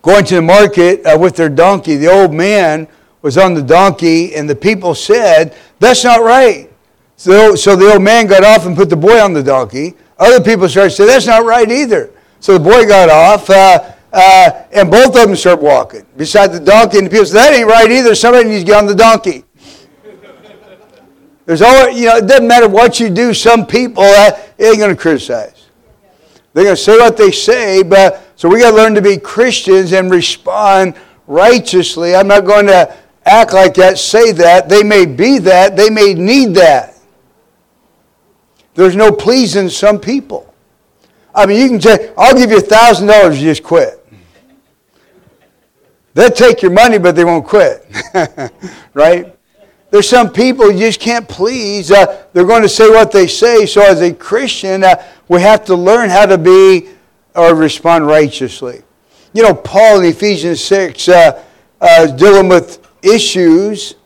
going 0.00 0.24
to 0.24 0.36
the 0.36 0.40
market 0.40 1.04
uh, 1.04 1.14
with 1.20 1.36
their 1.36 1.50
donkey. 1.50 1.96
The 1.96 2.10
old 2.10 2.32
man 2.32 2.88
was 3.20 3.36
on 3.36 3.52
the 3.52 3.62
donkey, 3.62 4.34
and 4.34 4.48
the 4.48 4.56
people 4.56 4.94
said, 4.94 5.54
That's 5.78 6.04
not 6.04 6.22
right. 6.22 6.72
So, 7.16 7.54
so 7.54 7.76
the 7.76 7.92
old 7.92 8.02
man 8.02 8.28
got 8.28 8.44
off 8.44 8.64
and 8.64 8.74
put 8.74 8.88
the 8.88 8.96
boy 8.96 9.20
on 9.20 9.34
the 9.34 9.42
donkey. 9.42 9.92
Other 10.18 10.42
people 10.42 10.70
started 10.70 10.88
to 10.88 10.96
say, 10.96 11.06
That's 11.06 11.26
not 11.26 11.44
right 11.44 11.70
either. 11.70 12.10
So 12.40 12.54
the 12.54 12.64
boy 12.64 12.86
got 12.86 13.10
off, 13.10 13.50
uh, 13.50 13.92
uh, 14.10 14.64
and 14.72 14.90
both 14.90 15.08
of 15.08 15.26
them 15.26 15.36
started 15.36 15.62
walking 15.62 16.06
beside 16.16 16.50
the 16.50 16.60
donkey. 16.60 16.96
And 16.96 17.08
the 17.08 17.10
people 17.10 17.26
said, 17.26 17.40
That 17.40 17.52
ain't 17.52 17.68
right 17.68 17.90
either. 17.90 18.14
Somebody 18.14 18.48
needs 18.48 18.62
to 18.62 18.68
get 18.68 18.78
on 18.78 18.86
the 18.86 18.94
donkey. 18.94 19.44
There's 21.44 21.60
always, 21.60 22.00
you 22.00 22.06
know, 22.06 22.16
it 22.16 22.26
doesn't 22.26 22.48
matter 22.48 22.70
what 22.70 23.00
you 23.00 23.10
do, 23.10 23.34
some 23.34 23.66
people 23.66 24.04
uh, 24.04 24.30
ain't 24.58 24.78
going 24.78 24.96
to 24.96 24.96
criticize. 24.96 25.61
They're 26.52 26.64
going 26.64 26.76
to 26.76 26.82
say 26.82 26.98
what 26.98 27.16
they 27.16 27.30
say, 27.30 27.82
but 27.82 28.28
so 28.36 28.48
we 28.48 28.60
got 28.60 28.70
to 28.70 28.76
learn 28.76 28.94
to 28.94 29.02
be 29.02 29.16
Christians 29.16 29.92
and 29.92 30.10
respond 30.10 30.94
righteously. 31.26 32.14
I'm 32.14 32.28
not 32.28 32.44
going 32.44 32.66
to 32.66 32.94
act 33.24 33.52
like 33.52 33.74
that, 33.74 33.98
say 33.98 34.32
that. 34.32 34.68
They 34.68 34.82
may 34.82 35.06
be 35.06 35.38
that, 35.38 35.76
they 35.76 35.88
may 35.88 36.14
need 36.14 36.54
that. 36.54 36.98
There's 38.74 38.96
no 38.96 39.12
pleasing 39.12 39.68
some 39.68 39.98
people. 40.00 40.52
I 41.34 41.46
mean, 41.46 41.60
you 41.60 41.68
can 41.68 41.80
say, 41.80 42.12
I'll 42.16 42.36
give 42.36 42.50
you 42.50 42.58
a 42.58 42.62
thousand 42.62 43.08
dollars, 43.08 43.40
you 43.40 43.48
just 43.48 43.62
quit. 43.62 43.98
They'll 46.14 46.30
take 46.30 46.60
your 46.60 46.72
money, 46.72 46.98
but 46.98 47.16
they 47.16 47.24
won't 47.24 47.46
quit. 47.46 47.86
right? 48.94 49.34
There's 49.92 50.08
some 50.08 50.32
people 50.32 50.72
you 50.72 50.78
just 50.78 51.00
can't 51.00 51.28
please. 51.28 51.90
Uh, 51.90 52.24
they're 52.32 52.46
going 52.46 52.62
to 52.62 52.68
say 52.68 52.88
what 52.88 53.12
they 53.12 53.26
say. 53.26 53.66
So, 53.66 53.82
as 53.82 54.00
a 54.00 54.10
Christian, 54.10 54.82
uh, 54.82 54.94
we 55.28 55.42
have 55.42 55.66
to 55.66 55.76
learn 55.76 56.08
how 56.08 56.24
to 56.24 56.38
be 56.38 56.88
or 57.34 57.54
respond 57.54 58.06
righteously. 58.06 58.80
You 59.34 59.42
know, 59.42 59.54
Paul 59.54 60.00
in 60.00 60.06
Ephesians 60.06 60.64
6 60.64 61.08
uh, 61.10 61.44
uh 61.82 62.06
dealing 62.16 62.48
with 62.48 62.88
issues 63.02 63.96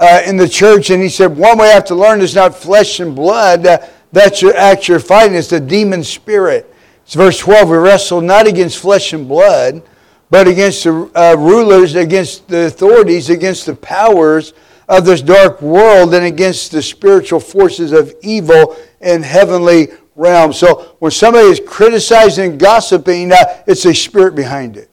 uh, 0.00 0.20
in 0.26 0.36
the 0.36 0.48
church, 0.48 0.90
and 0.90 1.00
he 1.00 1.08
said, 1.08 1.36
One 1.36 1.58
way 1.58 1.68
I 1.70 1.74
have 1.74 1.84
to 1.86 1.94
learn 1.94 2.22
is 2.22 2.34
not 2.34 2.52
flesh 2.52 2.98
and 2.98 3.14
blood. 3.14 3.68
Uh, 3.68 3.78
that's 4.10 4.42
your 4.42 4.56
act 4.56 4.88
you're 4.88 4.98
fighting, 4.98 5.36
it's 5.36 5.50
the 5.50 5.60
demon 5.60 6.02
spirit. 6.02 6.74
It's 7.04 7.14
verse 7.14 7.38
12. 7.38 7.68
We 7.68 7.76
wrestle 7.76 8.20
not 8.20 8.48
against 8.48 8.78
flesh 8.78 9.12
and 9.12 9.28
blood, 9.28 9.84
but 10.28 10.48
against 10.48 10.82
the 10.82 10.90
rulers, 11.38 11.94
against 11.94 12.48
the 12.48 12.66
authorities, 12.66 13.30
against 13.30 13.66
the 13.66 13.76
powers 13.76 14.52
of 14.88 15.04
this 15.04 15.22
dark 15.22 15.60
world, 15.60 16.14
and 16.14 16.24
against 16.24 16.72
the 16.72 16.82
spiritual 16.82 17.40
forces 17.40 17.92
of 17.92 18.14
evil 18.22 18.76
in 19.00 19.22
heavenly 19.22 19.88
realms. 20.14 20.58
So 20.58 20.96
when 20.98 21.10
somebody 21.10 21.48
is 21.48 21.60
criticizing 21.66 22.52
and 22.52 22.60
gossiping, 22.60 23.32
uh, 23.32 23.62
it's 23.66 23.84
a 23.84 23.94
spirit 23.94 24.34
behind 24.34 24.76
it. 24.76 24.90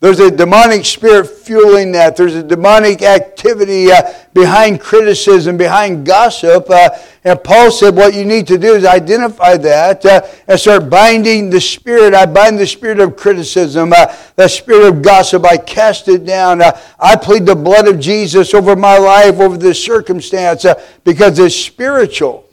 There's 0.00 0.18
a 0.18 0.30
demonic 0.30 0.86
spirit 0.86 1.26
fueling 1.26 1.92
that. 1.92 2.16
There's 2.16 2.34
a 2.34 2.42
demonic 2.42 3.02
activity 3.02 3.92
uh, 3.92 4.14
behind 4.32 4.80
criticism, 4.80 5.58
behind 5.58 6.06
gossip. 6.06 6.70
Uh, 6.70 6.88
and 7.22 7.44
Paul 7.44 7.70
said 7.70 7.94
what 7.94 8.14
you 8.14 8.24
need 8.24 8.46
to 8.46 8.56
do 8.56 8.74
is 8.76 8.86
identify 8.86 9.58
that 9.58 10.06
uh, 10.06 10.26
and 10.48 10.58
start 10.58 10.88
binding 10.88 11.50
the 11.50 11.60
spirit. 11.60 12.14
I 12.14 12.24
bind 12.24 12.58
the 12.58 12.66
spirit 12.66 12.98
of 12.98 13.14
criticism, 13.14 13.92
uh, 13.94 14.16
the 14.36 14.48
spirit 14.48 14.88
of 14.88 15.02
gossip. 15.02 15.44
I 15.44 15.58
cast 15.58 16.08
it 16.08 16.24
down. 16.24 16.62
Uh, 16.62 16.80
I 16.98 17.14
plead 17.14 17.44
the 17.44 17.54
blood 17.54 17.86
of 17.86 18.00
Jesus 18.00 18.54
over 18.54 18.74
my 18.76 18.96
life, 18.96 19.38
over 19.38 19.58
this 19.58 19.84
circumstance, 19.84 20.64
uh, 20.64 20.82
because 21.04 21.38
it's 21.38 21.54
spiritual. 21.54 22.46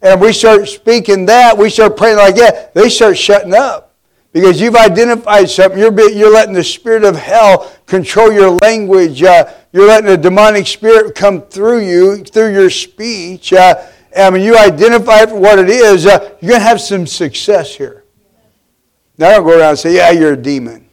And 0.00 0.18
we 0.18 0.32
start 0.32 0.66
speaking 0.66 1.26
that, 1.26 1.58
we 1.58 1.68
start 1.68 1.98
praying 1.98 2.16
like 2.16 2.36
that, 2.36 2.72
they 2.72 2.88
start 2.88 3.18
shutting 3.18 3.52
up. 3.52 3.85
Because 4.36 4.60
you've 4.60 4.76
identified 4.76 5.48
something. 5.48 5.78
You're, 5.78 6.10
you're 6.10 6.30
letting 6.30 6.52
the 6.52 6.62
spirit 6.62 7.04
of 7.04 7.16
hell 7.16 7.74
control 7.86 8.30
your 8.30 8.50
language. 8.50 9.22
Uh, 9.22 9.50
you're 9.72 9.86
letting 9.86 10.10
a 10.10 10.16
demonic 10.18 10.66
spirit 10.66 11.14
come 11.14 11.40
through 11.40 11.86
you, 11.86 12.22
through 12.22 12.52
your 12.52 12.68
speech. 12.68 13.54
Uh, 13.54 13.82
and 14.14 14.34
when 14.34 14.42
you 14.42 14.54
identify 14.58 15.24
for 15.24 15.40
what 15.40 15.58
it 15.58 15.70
is, 15.70 16.04
uh, 16.04 16.36
you're 16.42 16.50
going 16.50 16.60
to 16.60 16.66
have 16.66 16.82
some 16.82 17.06
success 17.06 17.74
here. 17.74 18.04
Now, 19.16 19.28
I 19.28 19.32
don't 19.36 19.44
go 19.46 19.58
around 19.58 19.70
and 19.70 19.78
say, 19.78 19.94
yeah, 19.94 20.10
you're 20.10 20.34
a 20.34 20.36
demon. 20.36 20.86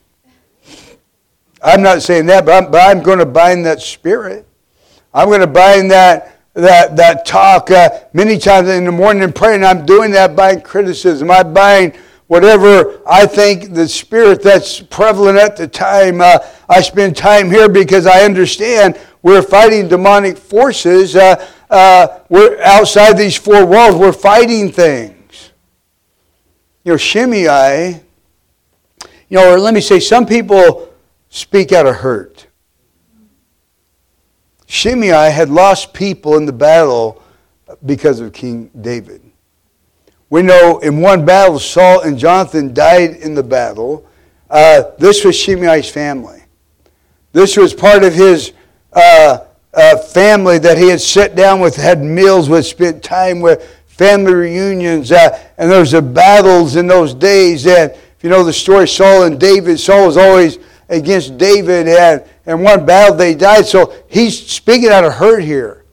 I'm 1.62 1.82
not 1.82 2.02
saying 2.02 2.28
that, 2.28 2.46
but 2.46 2.64
I'm, 2.64 2.72
but 2.72 2.90
I'm 2.90 3.04
going 3.04 3.20
to 3.20 3.26
bind 3.26 3.66
that 3.66 3.82
spirit. 3.82 4.48
I'm 5.14 5.28
going 5.28 5.42
to 5.42 5.48
bind 5.48 5.92
that, 5.92 6.40
that, 6.54 6.96
that 6.96 7.26
talk 7.26 7.72
uh, 7.72 7.90
many 8.14 8.38
times 8.38 8.70
in 8.70 8.86
the 8.86 8.92
morning 8.94 9.22
and 9.22 9.36
praying. 9.36 9.66
I'm 9.66 9.86
doing 9.86 10.12
that 10.12 10.34
by 10.34 10.56
criticism. 10.56 11.30
I 11.30 11.44
bind 11.44 12.00
whatever 12.34 13.00
I 13.06 13.28
think 13.28 13.76
the 13.76 13.88
spirit 13.88 14.42
that's 14.42 14.82
prevalent 14.82 15.38
at 15.38 15.56
the 15.56 15.68
time. 15.68 16.20
Uh, 16.20 16.40
I 16.68 16.82
spend 16.82 17.16
time 17.16 17.52
here 17.52 17.70
because 17.70 18.08
I 18.08 18.24
understand 18.24 19.00
we're 19.22 19.44
fighting 19.44 19.88
demonic 19.88 20.40
forces. 20.40 21.16
Uh, 21.16 21.48
uh, 21.70 22.22
we're 22.30 22.60
outside 22.64 23.20
these 23.20 23.38
four 23.38 23.68
walls. 23.68 23.96
We're 23.96 24.12
fighting 24.12 24.72
things. 24.72 25.52
You 26.84 26.94
know, 26.94 26.98
Shimei, 26.98 28.02
you 29.30 29.38
know, 29.38 29.54
or 29.54 29.60
let 29.60 29.76
me 29.76 29.82
say, 29.82 30.00
some 30.00 30.26
people 30.26 30.92
speak 31.30 31.72
out 31.72 31.86
of 31.86 31.98
hurt. 31.98 32.48
Shimei 34.66 35.30
had 35.30 35.52
lost 35.52 35.94
people 35.94 36.36
in 36.38 36.48
the 36.48 36.54
battle 36.54 37.22
because 37.86 38.20
of 38.20 38.34
King 38.34 38.72
David. 38.82 39.23
We 40.34 40.42
know 40.42 40.80
in 40.80 41.00
one 41.00 41.26
battle, 41.26 41.60
Saul 41.60 42.02
and 42.02 42.18
Jonathan 42.18 42.74
died 42.74 43.18
in 43.18 43.36
the 43.36 43.44
battle. 43.44 44.04
Uh, 44.50 44.86
this 44.98 45.24
was 45.24 45.36
Shimei's 45.36 45.92
family. 45.92 46.44
This 47.34 47.56
was 47.56 47.72
part 47.72 48.04
of 48.04 48.16
his 48.16 48.52
uh, 48.94 49.46
uh, 49.76 49.98
family 49.98 50.58
that 50.58 50.80
he 50.80 50.88
had 50.88 51.02
sat 51.02 51.36
down 51.36 51.60
with, 51.60 51.76
had 51.76 52.02
meals 52.02 52.50
with, 52.50 52.66
spent 52.66 53.04
time 53.04 53.42
with, 53.42 53.64
family 53.86 54.34
reunions. 54.34 55.12
Uh, 55.12 55.40
and 55.60 55.70
there 55.70 55.80
was 55.80 55.92
the 55.92 56.02
battles 56.02 56.78
in 56.78 56.88
those 56.88 57.14
days. 57.14 57.68
And 57.68 57.92
if 57.92 58.24
you 58.24 58.32
know 58.32 58.44
the 58.44 58.54
story, 58.54 58.88
Saul 58.88 59.26
and 59.26 59.40
David, 59.40 59.80
Saul 59.80 60.08
was 60.08 60.18
always 60.18 60.58
against 60.90 61.38
David. 61.38 61.88
And 61.88 62.24
in 62.48 62.64
one 62.64 62.88
battle, 62.88 63.16
they 63.16 63.36
died. 63.36 63.68
So 63.68 63.94
he's 64.08 64.48
speaking 64.50 64.90
out 64.90 65.04
of 65.04 65.14
hurt 65.14 65.44
here. 65.44 65.86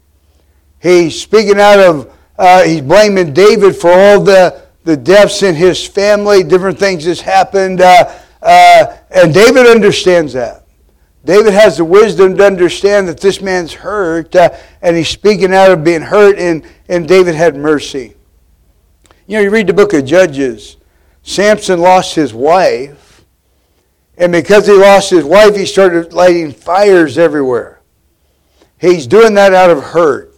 He's 0.81 1.21
speaking 1.21 1.61
out 1.61 1.79
of 1.79 2.17
uh, 2.41 2.65
he's 2.65 2.81
blaming 2.81 3.35
David 3.35 3.77
for 3.77 3.93
all 3.93 4.19
the, 4.19 4.63
the 4.85 4.97
deaths 4.97 5.43
in 5.43 5.55
his 5.55 5.87
family, 5.87 6.43
different 6.43 6.79
things 6.79 7.05
that's 7.05 7.21
happened. 7.21 7.83
Uh, 7.83 8.19
uh, 8.41 8.97
and 9.11 9.35
David 9.35 9.67
understands 9.67 10.33
that. 10.33 10.65
David 11.23 11.53
has 11.53 11.77
the 11.77 11.85
wisdom 11.85 12.35
to 12.39 12.47
understand 12.47 13.07
that 13.09 13.21
this 13.21 13.43
man's 13.43 13.75
hurt, 13.75 14.35
uh, 14.35 14.57
and 14.81 14.97
he's 14.97 15.11
speaking 15.11 15.53
out 15.53 15.71
of 15.71 15.85
being 15.85 16.01
hurt, 16.01 16.39
and, 16.39 16.65
and 16.89 17.07
David 17.07 17.35
had 17.35 17.57
mercy. 17.57 18.15
You 19.27 19.37
know, 19.37 19.43
you 19.43 19.51
read 19.51 19.67
the 19.67 19.75
book 19.75 19.93
of 19.93 20.07
Judges, 20.07 20.79
Samson 21.23 21.79
lost 21.79 22.15
his 22.15 22.33
wife, 22.33 23.23
and 24.17 24.33
because 24.33 24.67
he 24.67 24.73
lost 24.73 25.11
his 25.11 25.25
wife, 25.25 25.55
he 25.55 25.67
started 25.67 26.15
lighting 26.15 26.53
fires 26.53 27.19
everywhere. 27.19 27.83
He's 28.79 29.07
doing 29.07 29.35
that 29.35 29.53
out 29.53 29.69
of 29.69 29.83
hurt. 29.83 30.30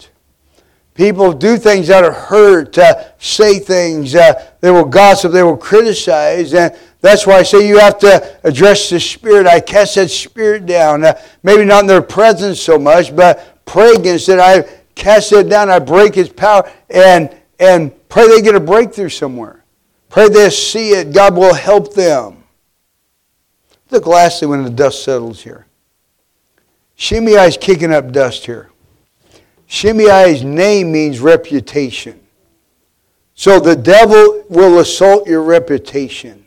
People 0.94 1.32
do 1.32 1.56
things 1.56 1.88
that 1.88 2.04
of 2.04 2.14
hurt, 2.14 2.76
uh, 2.76 3.04
say 3.18 3.58
things. 3.58 4.14
Uh, 4.14 4.34
they 4.60 4.70
will 4.70 4.84
gossip, 4.84 5.32
they 5.32 5.42
will 5.42 5.56
criticize. 5.56 6.52
And 6.52 6.76
that's 7.00 7.26
why 7.26 7.36
I 7.36 7.42
say 7.42 7.66
you 7.66 7.78
have 7.78 7.98
to 8.00 8.38
address 8.44 8.90
the 8.90 9.00
spirit. 9.00 9.46
I 9.46 9.60
cast 9.60 9.94
that 9.94 10.10
spirit 10.10 10.66
down. 10.66 11.04
Uh, 11.04 11.14
maybe 11.42 11.64
not 11.64 11.80
in 11.80 11.86
their 11.86 12.02
presence 12.02 12.60
so 12.60 12.78
much, 12.78 13.14
but 13.14 13.64
pray 13.64 13.92
against 13.92 14.28
it. 14.28 14.38
I 14.38 14.62
cast 14.94 15.32
it 15.32 15.48
down. 15.48 15.70
I 15.70 15.78
break 15.78 16.18
its 16.18 16.30
power 16.30 16.70
and, 16.90 17.34
and 17.58 18.08
pray 18.10 18.28
they 18.28 18.42
get 18.42 18.54
a 18.54 18.60
breakthrough 18.60 19.08
somewhere. 19.08 19.64
Pray 20.10 20.28
they 20.28 20.50
see 20.50 20.90
it. 20.90 21.14
God 21.14 21.34
will 21.34 21.54
help 21.54 21.94
them. 21.94 22.44
Look 23.90 24.06
lastly 24.06 24.48
when 24.48 24.62
the 24.62 24.70
dust 24.70 25.04
settles 25.04 25.42
here. 25.42 25.66
Shimei 26.96 27.32
is 27.46 27.56
kicking 27.56 27.92
up 27.92 28.12
dust 28.12 28.44
here. 28.44 28.71
Shimei's 29.72 30.44
name 30.44 30.92
means 30.92 31.18
reputation. 31.18 32.20
So 33.32 33.58
the 33.58 33.74
devil 33.74 34.44
will 34.50 34.80
assault 34.80 35.26
your 35.26 35.42
reputation. 35.42 36.44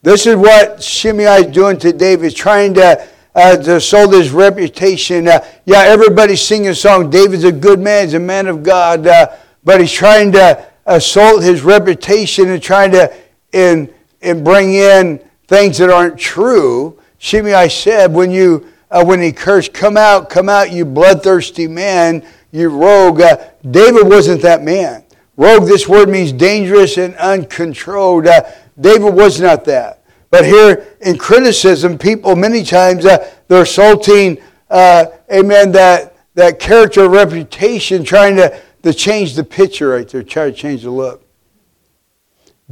This 0.00 0.26
is 0.26 0.36
what 0.36 0.82
Shimei 0.82 1.44
is 1.44 1.46
doing 1.48 1.78
to 1.80 1.92
David, 1.92 2.34
trying 2.34 2.72
to, 2.72 3.06
uh, 3.34 3.56
to 3.58 3.76
assault 3.76 4.14
his 4.14 4.30
reputation. 4.30 5.28
Uh, 5.28 5.46
yeah, 5.66 5.80
everybody's 5.80 6.40
singing 6.40 6.70
a 6.70 6.74
song. 6.74 7.10
David's 7.10 7.44
a 7.44 7.52
good 7.52 7.78
man, 7.78 8.06
he's 8.06 8.14
a 8.14 8.18
man 8.18 8.46
of 8.46 8.62
God, 8.62 9.06
uh, 9.06 9.36
but 9.62 9.82
he's 9.82 9.92
trying 9.92 10.32
to 10.32 10.66
assault 10.86 11.42
his 11.42 11.60
reputation 11.60 12.48
and 12.48 12.62
trying 12.62 12.92
to 12.92 13.12
in, 13.52 13.92
and 14.22 14.42
bring 14.42 14.72
in 14.72 15.20
things 15.48 15.76
that 15.76 15.90
aren't 15.90 16.18
true. 16.18 16.98
Shimei 17.18 17.68
said, 17.68 18.10
when 18.10 18.30
you 18.30 18.66
uh, 18.92 19.04
when 19.04 19.20
he 19.20 19.32
cursed, 19.32 19.72
"Come 19.72 19.96
out, 19.96 20.30
come 20.30 20.48
out, 20.48 20.70
you 20.70 20.84
bloodthirsty 20.84 21.66
man, 21.66 22.24
you 22.52 22.68
rogue." 22.68 23.20
Uh, 23.20 23.38
David 23.68 24.06
wasn't 24.06 24.42
that 24.42 24.62
man. 24.62 25.04
Rogue. 25.36 25.66
This 25.66 25.88
word 25.88 26.08
means 26.08 26.30
dangerous 26.30 26.98
and 26.98 27.16
uncontrolled. 27.16 28.26
Uh, 28.26 28.42
David 28.78 29.14
was 29.14 29.40
not 29.40 29.64
that. 29.64 30.04
But 30.30 30.44
here 30.44 30.86
in 31.00 31.18
criticism, 31.18 31.98
people 31.98 32.36
many 32.36 32.62
times 32.62 33.04
uh, 33.04 33.30
they're 33.48 33.62
assaulting, 33.62 34.40
uh, 34.70 35.06
amen, 35.30 35.72
that 35.72 36.16
that 36.34 36.58
character 36.58 37.08
reputation, 37.08 38.04
trying 38.04 38.36
to, 38.36 38.58
to 38.82 38.94
change 38.94 39.34
the 39.34 39.44
picture 39.44 39.90
right 39.90 40.08
there, 40.08 40.22
trying 40.22 40.52
to 40.52 40.58
change 40.58 40.82
the 40.82 40.90
look. 40.90 41.26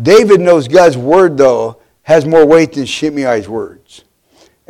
David 0.01 0.41
knows 0.41 0.69
God's 0.69 0.97
word, 0.97 1.37
though, 1.37 1.81
has 2.03 2.25
more 2.25 2.47
weight 2.47 2.73
than 2.73 2.85
Shimei's 2.85 3.49
words. 3.49 4.05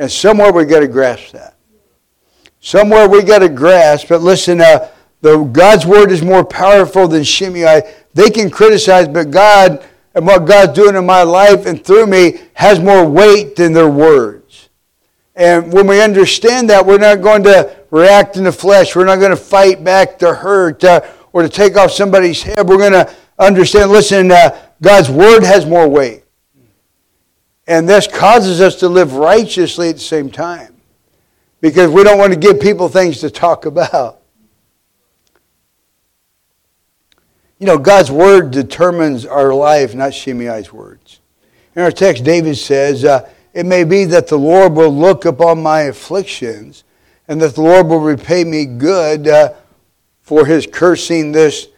And 0.00 0.10
somewhere 0.10 0.50
we 0.50 0.64
got 0.64 0.80
to 0.80 0.88
grasp 0.88 1.32
that. 1.32 1.56
Somewhere 2.58 3.06
we 3.06 3.22
got 3.22 3.40
to 3.40 3.50
grasp, 3.50 4.08
but 4.08 4.22
listen, 4.22 4.62
uh, 4.62 4.88
the, 5.20 5.44
God's 5.44 5.84
word 5.84 6.10
is 6.10 6.22
more 6.22 6.42
powerful 6.42 7.06
than 7.06 7.22
Shimei. 7.22 7.82
They 8.14 8.30
can 8.30 8.48
criticize, 8.48 9.08
but 9.08 9.30
God 9.30 9.86
and 10.14 10.26
what 10.26 10.46
God's 10.46 10.72
doing 10.72 10.96
in 10.96 11.04
my 11.04 11.22
life 11.22 11.66
and 11.66 11.84
through 11.84 12.06
me 12.06 12.40
has 12.54 12.80
more 12.80 13.06
weight 13.06 13.56
than 13.56 13.74
their 13.74 13.90
words. 13.90 14.70
And 15.36 15.70
when 15.70 15.86
we 15.86 16.00
understand 16.00 16.70
that, 16.70 16.86
we're 16.86 16.96
not 16.96 17.20
going 17.20 17.42
to 17.42 17.76
react 17.90 18.38
in 18.38 18.44
the 18.44 18.52
flesh. 18.52 18.96
We're 18.96 19.04
not 19.04 19.18
going 19.18 19.32
to 19.32 19.36
fight 19.36 19.84
back 19.84 20.18
to 20.20 20.32
hurt 20.32 20.82
uh, 20.82 21.02
or 21.34 21.42
to 21.42 21.48
take 21.50 21.76
off 21.76 21.90
somebody's 21.90 22.42
head. 22.42 22.66
We're 22.66 22.78
going 22.78 22.92
to 22.92 23.14
understand, 23.38 23.90
listen, 23.90 24.32
uh, 24.32 24.58
God's 24.80 25.10
word 25.10 25.42
has 25.42 25.66
more 25.66 25.86
weight. 25.86 26.24
And 27.70 27.88
this 27.88 28.08
causes 28.08 28.60
us 28.60 28.74
to 28.80 28.88
live 28.88 29.14
righteously 29.14 29.90
at 29.90 29.94
the 29.94 30.00
same 30.00 30.28
time 30.28 30.74
because 31.60 31.88
we 31.88 32.02
don't 32.02 32.18
want 32.18 32.32
to 32.32 32.38
give 32.38 32.58
people 32.58 32.88
things 32.88 33.20
to 33.20 33.30
talk 33.30 33.64
about. 33.64 34.22
You 37.60 37.68
know, 37.68 37.78
God's 37.78 38.10
word 38.10 38.50
determines 38.50 39.24
our 39.24 39.54
life, 39.54 39.94
not 39.94 40.10
Shimei's 40.10 40.72
words. 40.72 41.20
In 41.76 41.82
our 41.82 41.92
text, 41.92 42.24
David 42.24 42.56
says, 42.56 43.04
uh, 43.04 43.28
It 43.54 43.66
may 43.66 43.84
be 43.84 44.04
that 44.06 44.26
the 44.26 44.36
Lord 44.36 44.72
will 44.72 44.92
look 44.92 45.24
upon 45.24 45.62
my 45.62 45.82
afflictions 45.82 46.82
and 47.28 47.40
that 47.40 47.54
the 47.54 47.62
Lord 47.62 47.86
will 47.86 48.00
repay 48.00 48.42
me 48.42 48.66
good 48.66 49.28
uh, 49.28 49.52
for 50.22 50.44
his 50.44 50.66
cursing 50.66 51.30
this 51.30 51.68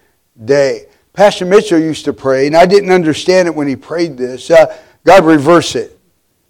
day. 0.43 0.87
Pastor 1.13 1.45
Mitchell 1.45 1.79
used 1.79 2.07
to 2.07 2.15
pray, 2.15 2.47
and 2.47 2.57
I 2.57 2.65
didn't 2.65 2.93
understand 2.93 3.47
it 3.47 3.55
when 3.55 3.69
he 3.69 3.77
prayed 3.77 4.17
this. 4.17 4.51
Uh, 4.51 4.75
God, 5.05 5.25
reverse 5.25 5.75
it. 5.75 5.99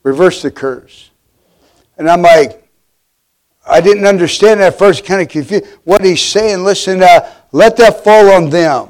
Reverse 0.02 0.42
the 0.42 0.50
curse. 0.50 1.10
And 1.96 2.08
I'm 2.08 2.22
like, 2.22 2.58
I 3.66 3.80
didn't 3.80 4.06
understand 4.06 4.60
that 4.60 4.78
first, 4.78 5.04
kind 5.04 5.22
of 5.22 5.28
confused. 5.28 5.66
What 5.84 6.04
he's 6.04 6.20
saying, 6.20 6.64
listen, 6.64 7.02
uh, 7.02 7.32
let 7.52 7.76
that 7.76 8.02
fall 8.02 8.30
on 8.32 8.50
them. 8.50 8.88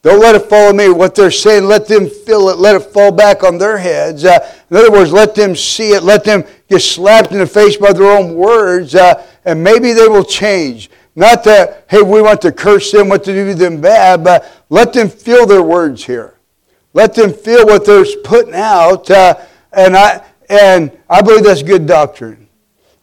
Don't 0.00 0.18
let 0.18 0.34
it 0.34 0.48
fall 0.48 0.70
on 0.70 0.76
me. 0.76 0.88
What 0.88 1.14
they're 1.14 1.30
saying, 1.30 1.64
let 1.64 1.86
them 1.86 2.08
feel 2.08 2.48
it. 2.48 2.58
Let 2.58 2.74
it 2.74 2.80
fall 2.80 3.12
back 3.12 3.44
on 3.44 3.58
their 3.58 3.78
heads. 3.78 4.24
Uh, 4.24 4.38
in 4.68 4.76
other 4.76 4.90
words, 4.90 5.12
let 5.12 5.34
them 5.34 5.54
see 5.54 5.90
it. 5.90 6.02
Let 6.02 6.24
them 6.24 6.44
get 6.68 6.80
slapped 6.80 7.30
in 7.30 7.38
the 7.38 7.46
face 7.46 7.76
by 7.76 7.92
their 7.92 8.10
own 8.10 8.34
words, 8.34 8.96
uh, 8.96 9.24
and 9.44 9.62
maybe 9.62 9.92
they 9.92 10.08
will 10.08 10.24
change. 10.24 10.90
Not 11.14 11.44
that, 11.44 11.84
hey, 11.88 12.02
we 12.02 12.22
want 12.22 12.40
to 12.42 12.52
curse 12.52 12.90
them, 12.90 13.10
what 13.10 13.22
to 13.24 13.32
do 13.32 13.54
them 13.54 13.80
bad, 13.80 14.24
but 14.24 14.50
let 14.70 14.92
them 14.92 15.08
feel 15.08 15.46
their 15.46 15.62
words 15.62 16.04
here. 16.04 16.38
Let 16.94 17.14
them 17.14 17.32
feel 17.32 17.66
what 17.66 17.84
they're 17.84 18.04
putting 18.24 18.54
out. 18.54 19.10
Uh, 19.10 19.34
and, 19.72 19.96
I, 19.96 20.24
and 20.48 20.96
I 21.08 21.22
believe 21.22 21.44
that's 21.44 21.62
good 21.62 21.86
doctrine. 21.86 22.48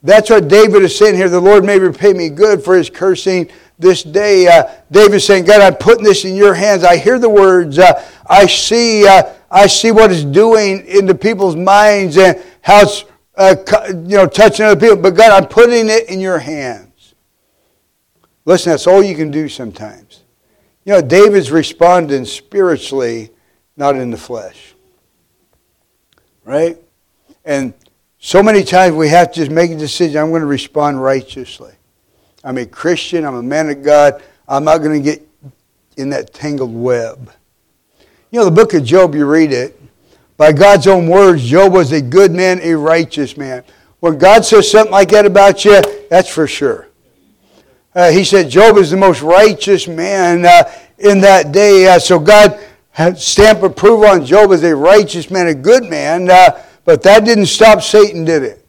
That's 0.02 0.30
what 0.30 0.47
David 0.47 0.84
is 0.84 0.97
saying 0.97 1.15
here. 1.15 1.28
The 1.28 1.41
Lord 1.41 1.65
may 1.65 1.78
repay 1.78 2.13
me 2.13 2.30
good 2.30 2.63
for 2.63 2.78
his 2.78 2.89
cursing 2.89 3.49
this 3.78 4.04
day. 4.04 4.47
Uh, 4.47 4.69
David 4.91 5.19
saying, 5.19 5.45
God, 5.45 5.62
I'm 5.62 5.75
putting 5.75 6.04
this 6.04 6.23
in 6.23 6.36
your 6.36 6.54
hands. 6.54 6.84
I 6.84 6.97
hear 6.97 7.19
the 7.19 7.30
words. 7.30 7.80
Uh, 7.80 8.06
I 8.28 8.45
see. 8.45 9.08
Uh, 9.08 9.34
I 9.52 9.67
see 9.67 9.91
what 9.91 10.12
it's 10.12 10.23
doing 10.23 10.86
into 10.86 11.15
people's 11.15 11.56
minds 11.56 12.17
and 12.17 12.41
how 12.62 12.84
it's 12.84 13.06
uh, 13.36 13.56
you 13.89 14.17
know 14.17 14.28
touching 14.28 14.65
other 14.65 14.80
people. 14.80 14.97
But 14.97 15.12
God, 15.12 15.32
I'm 15.32 15.49
putting 15.49 15.89
it 15.89 16.10
in 16.10 16.19
your 16.19 16.39
hands. 16.39 17.15
Listen, 18.45 18.71
that's 18.71 18.88
all 18.88 19.02
you 19.04 19.15
can 19.15 19.32
do 19.32 19.49
sometimes. 19.49 20.23
You 20.86 20.93
know, 20.93 21.02
David's 21.02 21.52
responding 21.52 22.25
spiritually, 22.25 23.32
not 23.79 23.95
in 23.95 24.11
the 24.11 24.17
flesh. 24.17 24.75
Right? 26.43 26.77
And 27.45 27.73
so 28.19 28.43
many 28.43 28.63
times 28.63 28.93
we 28.93 29.07
have 29.07 29.31
to 29.31 29.35
just 29.39 29.49
make 29.49 29.71
a 29.71 29.77
decision. 29.77 30.21
I'm 30.21 30.29
going 30.29 30.41
to 30.41 30.47
respond 30.47 31.01
righteously. 31.01 31.71
I'm 32.43 32.57
a 32.57 32.65
Christian. 32.65 33.25
I'm 33.25 33.35
a 33.35 33.41
man 33.43 33.69
of 33.69 33.81
God. 33.81 34.21
I'm 34.47 34.65
not 34.65 34.79
going 34.79 35.01
to 35.01 35.03
get 35.03 35.25
in 35.95 36.09
that 36.09 36.33
tangled 36.33 36.75
web. 36.75 37.31
You 38.31 38.39
know, 38.39 38.45
the 38.45 38.51
book 38.51 38.73
of 38.73 38.83
Job, 38.83 39.15
you 39.15 39.25
read 39.25 39.53
it. 39.53 39.81
By 40.35 40.51
God's 40.51 40.85
own 40.85 41.07
words, 41.07 41.43
Job 41.43 41.71
was 41.71 41.93
a 41.93 42.01
good 42.01 42.31
man, 42.31 42.59
a 42.61 42.73
righteous 42.75 43.37
man. 43.37 43.63
When 44.01 44.17
God 44.17 44.43
says 44.43 44.69
something 44.69 44.91
like 44.91 45.09
that 45.09 45.25
about 45.25 45.63
you, 45.63 45.81
that's 46.09 46.29
for 46.29 46.47
sure. 46.47 46.87
Uh, 47.95 48.11
he 48.11 48.23
said 48.23 48.49
Job 48.49 48.77
is 48.77 48.91
the 48.91 48.97
most 48.97 49.21
righteous 49.21 49.87
man 49.87 50.45
uh, 50.45 50.71
in 50.97 51.21
that 51.21 51.51
day. 51.51 51.87
Uh, 51.87 51.99
so 51.99 52.19
God 52.19 52.59
stamp 53.15 53.63
approval 53.63 54.05
on 54.05 54.25
Job 54.25 54.51
as 54.51 54.63
a 54.63 54.75
righteous 54.75 55.31
man, 55.31 55.47
a 55.47 55.53
good 55.53 55.85
man. 55.85 56.29
Uh, 56.29 56.62
but 56.83 57.01
that 57.03 57.23
didn't 57.25 57.45
stop 57.45 57.81
Satan, 57.81 58.25
did 58.25 58.43
it? 58.43 58.65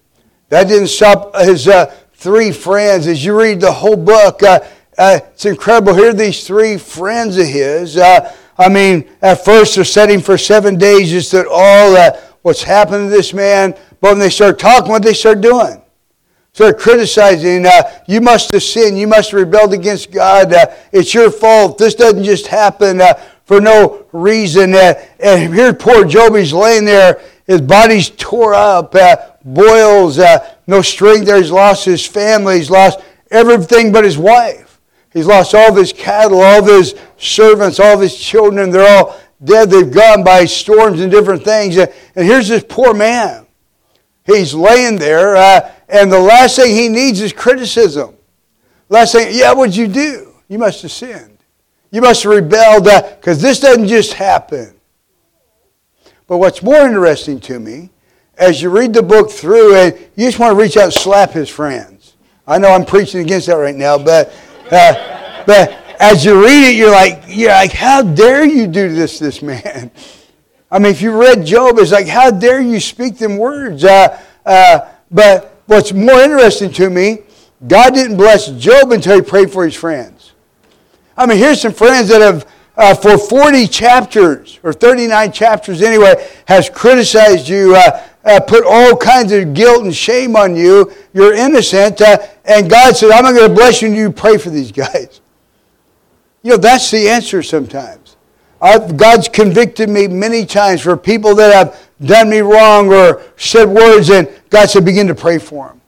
That 0.50 0.68
didn't 0.68 0.88
stop 0.88 1.34
his 1.36 1.68
uh, 1.68 1.86
three 2.14 2.52
friends. 2.52 3.06
As 3.06 3.24
you 3.24 3.38
read 3.38 3.60
the 3.60 3.72
whole 3.72 3.96
book, 3.96 4.42
uh, 4.42 4.60
uh, 4.98 5.20
it's 5.32 5.46
incredible. 5.46 5.94
Here 5.94 6.10
are 6.10 6.14
these 6.14 6.46
three 6.46 6.76
friends 6.76 7.38
of 7.38 7.46
his. 7.46 7.96
Uh, 7.96 8.34
I 8.58 8.68
mean, 8.68 9.08
at 9.22 9.44
first 9.44 9.76
they're 9.76 9.84
setting 9.84 10.20
for 10.20 10.36
seven 10.36 10.76
days 10.76 11.10
just 11.10 11.32
that 11.32 11.46
all 11.46 11.96
uh, 11.96 12.20
what's 12.42 12.62
happened 12.62 13.10
to 13.10 13.16
this 13.16 13.32
man. 13.32 13.72
But 14.00 14.12
when 14.12 14.18
they 14.18 14.30
start 14.30 14.58
talking, 14.58 14.90
what 14.90 15.02
they 15.02 15.14
start 15.14 15.40
doing? 15.40 15.80
Start 16.52 16.78
criticizing. 16.78 17.64
Uh, 17.64 17.82
you 18.08 18.20
must 18.20 18.50
have 18.50 18.62
sinned. 18.62 18.98
You 18.98 19.06
must 19.06 19.30
have 19.30 19.40
rebelled 19.40 19.72
against 19.72 20.10
God. 20.10 20.52
Uh, 20.52 20.66
it's 20.92 21.14
your 21.14 21.30
fault. 21.30 21.78
This 21.78 21.94
doesn't 21.94 22.24
just 22.24 22.48
happen 22.48 23.00
uh, 23.00 23.14
for 23.50 23.60
no 23.60 24.06
reason. 24.12 24.76
Uh, 24.76 24.94
and 25.18 25.52
here 25.52 25.74
poor 25.74 26.04
Job, 26.04 26.36
he's 26.36 26.52
laying 26.52 26.84
there. 26.84 27.20
His 27.48 27.60
body's 27.60 28.10
tore 28.10 28.54
up, 28.54 28.94
uh, 28.94 29.16
boils, 29.44 30.20
uh, 30.20 30.54
no 30.68 30.82
strength 30.82 31.26
there. 31.26 31.36
He's 31.36 31.50
lost 31.50 31.84
his 31.84 32.06
family. 32.06 32.58
He's 32.58 32.70
lost 32.70 33.00
everything 33.28 33.90
but 33.90 34.04
his 34.04 34.16
wife. 34.16 34.80
He's 35.12 35.26
lost 35.26 35.52
all 35.56 35.70
of 35.70 35.76
his 35.76 35.92
cattle, 35.92 36.42
all 36.42 36.60
of 36.60 36.66
his 36.66 36.94
servants, 37.18 37.80
all 37.80 37.94
of 37.94 38.00
his 38.00 38.16
children. 38.16 38.70
They're 38.70 38.88
all 38.88 39.18
dead. 39.42 39.68
They've 39.68 39.90
gone 39.90 40.22
by 40.22 40.44
storms 40.44 41.00
and 41.00 41.10
different 41.10 41.42
things. 41.42 41.76
And 41.76 41.90
here's 42.14 42.46
this 42.46 42.64
poor 42.68 42.94
man. 42.94 43.48
He's 44.26 44.54
laying 44.54 44.94
there, 44.94 45.34
uh, 45.34 45.72
and 45.88 46.12
the 46.12 46.20
last 46.20 46.54
thing 46.54 46.72
he 46.72 46.88
needs 46.88 47.20
is 47.20 47.32
criticism. 47.32 48.14
Last 48.88 49.10
thing, 49.10 49.30
yeah, 49.32 49.52
what'd 49.54 49.74
you 49.74 49.88
do? 49.88 50.34
You 50.46 50.60
must 50.60 50.82
have 50.82 50.92
sinned. 50.92 51.29
You 51.90 52.00
must 52.00 52.22
have 52.22 52.32
rebelled 52.32 52.84
because 52.84 53.42
this 53.42 53.60
doesn't 53.60 53.88
just 53.88 54.12
happen. 54.12 54.74
But 56.26 56.38
what's 56.38 56.62
more 56.62 56.86
interesting 56.86 57.40
to 57.40 57.58
me 57.58 57.90
as 58.38 58.62
you 58.62 58.70
read 58.70 58.94
the 58.94 59.02
book 59.02 59.30
through, 59.30 59.74
and 59.74 59.98
you 60.16 60.26
just 60.26 60.38
want 60.38 60.52
to 60.56 60.60
reach 60.60 60.76
out 60.76 60.84
and 60.84 60.92
slap 60.92 61.32
his 61.32 61.48
friends. 61.48 62.14
I 62.46 62.58
know 62.58 62.70
I'm 62.70 62.86
preaching 62.86 63.20
against 63.20 63.48
that 63.48 63.54
right 63.54 63.74
now, 63.74 63.98
but 63.98 64.32
uh, 64.70 65.44
but 65.46 65.76
as 66.00 66.24
you 66.24 66.42
read 66.42 66.70
it, 66.70 66.76
you're 66.76 66.90
like, 66.90 67.24
you're 67.26 67.50
like, 67.50 67.72
how 67.72 68.02
dare 68.02 68.44
you 68.44 68.66
do 68.66 68.94
this, 68.94 69.18
this 69.18 69.42
man? 69.42 69.90
I 70.70 70.78
mean, 70.78 70.92
if 70.92 71.02
you 71.02 71.20
read 71.20 71.44
Job, 71.44 71.78
it's 71.78 71.92
like, 71.92 72.06
how 72.06 72.30
dare 72.30 72.60
you 72.60 72.80
speak 72.80 73.18
them 73.18 73.36
words? 73.36 73.84
Uh, 73.84 74.18
uh, 74.46 74.88
but 75.10 75.62
what's 75.66 75.92
more 75.92 76.20
interesting 76.20 76.72
to 76.72 76.88
me, 76.88 77.18
God 77.66 77.94
didn't 77.94 78.16
bless 78.16 78.48
Job 78.52 78.92
until 78.92 79.16
he 79.16 79.22
prayed 79.22 79.50
for 79.50 79.64
his 79.64 79.74
friends. 79.74 80.19
I 81.20 81.26
mean, 81.26 81.36
here's 81.36 81.60
some 81.60 81.74
friends 81.74 82.08
that 82.08 82.22
have 82.22 82.50
uh, 82.78 82.94
for 82.94 83.18
40 83.18 83.66
chapters, 83.66 84.58
or 84.62 84.72
39 84.72 85.32
chapters 85.32 85.82
anyway, 85.82 86.14
has 86.46 86.70
criticized 86.70 87.46
you, 87.46 87.76
uh, 87.76 88.02
uh, 88.24 88.40
put 88.40 88.64
all 88.64 88.96
kinds 88.96 89.30
of 89.30 89.52
guilt 89.52 89.84
and 89.84 89.94
shame 89.94 90.34
on 90.34 90.56
you. 90.56 90.90
You're 91.12 91.34
innocent. 91.34 92.00
Uh, 92.00 92.16
and 92.46 92.70
God 92.70 92.96
said, 92.96 93.10
I'm 93.10 93.22
not 93.22 93.34
going 93.34 93.50
to 93.50 93.54
bless 93.54 93.82
you, 93.82 93.88
and 93.88 93.96
you 93.98 94.10
pray 94.10 94.38
for 94.38 94.48
these 94.48 94.72
guys. 94.72 95.20
You 96.42 96.52
know, 96.52 96.56
that's 96.56 96.90
the 96.90 97.10
answer 97.10 97.42
sometimes. 97.42 98.16
I've, 98.62 98.96
God's 98.96 99.28
convicted 99.28 99.90
me 99.90 100.08
many 100.08 100.46
times 100.46 100.80
for 100.80 100.96
people 100.96 101.34
that 101.34 101.52
have 101.54 101.86
done 102.02 102.30
me 102.30 102.38
wrong 102.38 102.90
or 102.90 103.22
said 103.36 103.68
words, 103.68 104.08
and 104.08 104.26
God 104.48 104.70
said, 104.70 104.86
begin 104.86 105.06
to 105.08 105.14
pray 105.14 105.36
for 105.36 105.68
them. 105.68 105.79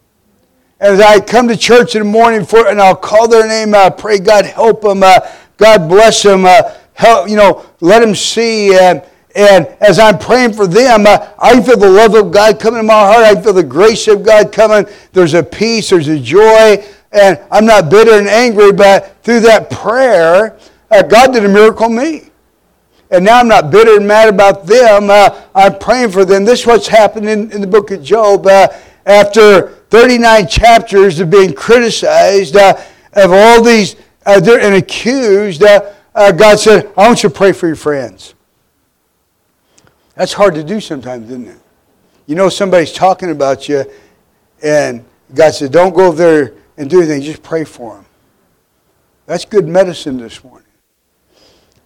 As 0.83 1.01
I 1.01 1.21
come 1.21 1.47
to 1.47 1.57
church 1.57 1.95
in 1.95 2.01
the 2.03 2.09
morning 2.09 2.45
for, 2.45 2.67
and 2.67 2.81
I'll 2.81 2.97
call 2.97 3.29
their 3.29 3.47
name, 3.47 3.73
I 3.75 3.89
pray 3.89 4.19
God 4.19 4.45
help 4.45 4.83
them, 4.83 5.03
uh, 5.03 5.21
God 5.57 5.89
bless 5.89 6.23
them. 6.25 6.45
Uh, 6.45 6.75
help, 6.95 7.29
you 7.29 7.37
know, 7.37 7.65
let 7.81 8.01
them 8.01 8.15
see. 8.15 8.77
And, 8.77 9.01
And 9.35 9.67
as 9.81 9.99
I'm 9.99 10.19
praying 10.19 10.53
for 10.53 10.67
them, 10.67 11.07
uh, 11.07 11.31
I 11.39 11.59
feel 11.63 11.79
the 11.79 11.89
love 11.89 12.15
of 12.15 12.33
God 12.33 12.61
coming 12.61 12.81
in 12.81 12.87
my 12.87 12.93
heart. 12.93 13.25
I 13.25 13.41
feel 13.41 13.55
the 13.55 13.63
grace 13.63 14.09
of 14.09 14.23
God 14.23 14.53
coming. 14.53 14.85
There's 15.13 15.35
a 15.35 15.43
peace, 15.43 15.91
there's 15.91 16.09
a 16.09 16.19
joy. 16.19 16.85
And 17.13 17.41
I'm 17.51 17.65
not 17.65 17.89
bitter 17.89 18.19
and 18.19 18.29
angry, 18.29 18.73
but 18.73 19.17
through 19.23 19.41
that 19.41 19.71
prayer, 19.71 20.59
uh, 20.91 21.03
God 21.03 21.33
did 21.33 21.45
a 21.45 21.49
miracle 21.49 21.87
in 21.87 21.97
me. 21.97 22.31
And 23.11 23.25
now 23.25 23.39
I'm 23.39 23.49
not 23.49 23.71
bitter 23.71 23.97
and 23.97 24.07
mad 24.07 24.29
about 24.29 24.67
them. 24.67 25.11
Uh, 25.11 25.43
I'm 25.55 25.79
praying 25.79 26.11
for 26.11 26.25
them. 26.25 26.45
This 26.45 26.61
is 26.61 26.67
what's 26.67 26.89
happening 26.89 27.29
in, 27.29 27.53
in 27.53 27.61
the 27.61 27.67
book 27.67 27.91
of 27.91 28.03
Job. 28.03 28.47
Uh, 28.47 28.69
after 29.07 29.79
39 29.93 30.49
chapters 30.49 31.21
of 31.21 31.29
being 31.29 31.53
criticized, 31.53 32.57
uh, 32.57 32.83
of 33.13 33.31
all 33.31 33.63
these, 33.63 33.95
uh, 34.25 34.41
and 34.43 34.75
accused, 34.75 35.61
God 35.61 36.57
said, 36.59 36.91
I 36.97 37.07
want 37.07 37.23
you 37.23 37.29
to 37.29 37.35
pray 37.35 37.53
for 37.53 37.67
your 37.67 37.77
friends. 37.77 38.33
That's 40.15 40.33
hard 40.33 40.55
to 40.55 40.65
do 40.65 40.81
sometimes, 40.81 41.29
isn't 41.29 41.47
it? 41.47 41.59
You 42.25 42.37
know 42.37 42.49
somebody's 42.49 42.95
talking 42.95 43.31
about 43.31 43.69
you, 43.69 43.85
and 44.63 45.05
God 45.35 45.51
said, 45.51 45.73
don't 45.73 45.95
go 45.95 46.11
there 46.11 46.55
and 46.79 46.89
do 46.89 47.01
anything. 47.01 47.21
Just 47.21 47.43
pray 47.43 47.65
for 47.65 47.97
them. 47.97 48.07
That's 49.27 49.45
good 49.45 49.69
medicine 49.69 50.17
this 50.17 50.43
morning. 50.43 50.69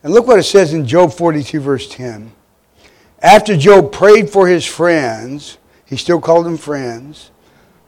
And 0.04 0.14
look 0.14 0.28
what 0.28 0.38
it 0.38 0.44
says 0.44 0.72
in 0.72 0.86
Job 0.86 1.12
42, 1.12 1.58
verse 1.58 1.88
10. 1.88 2.30
After 3.20 3.56
Job 3.56 3.90
prayed 3.90 4.30
for 4.30 4.46
his 4.46 4.64
friends, 4.64 5.58
he 5.86 5.96
still 5.96 6.20
called 6.20 6.46
them 6.46 6.56
friends, 6.56 7.32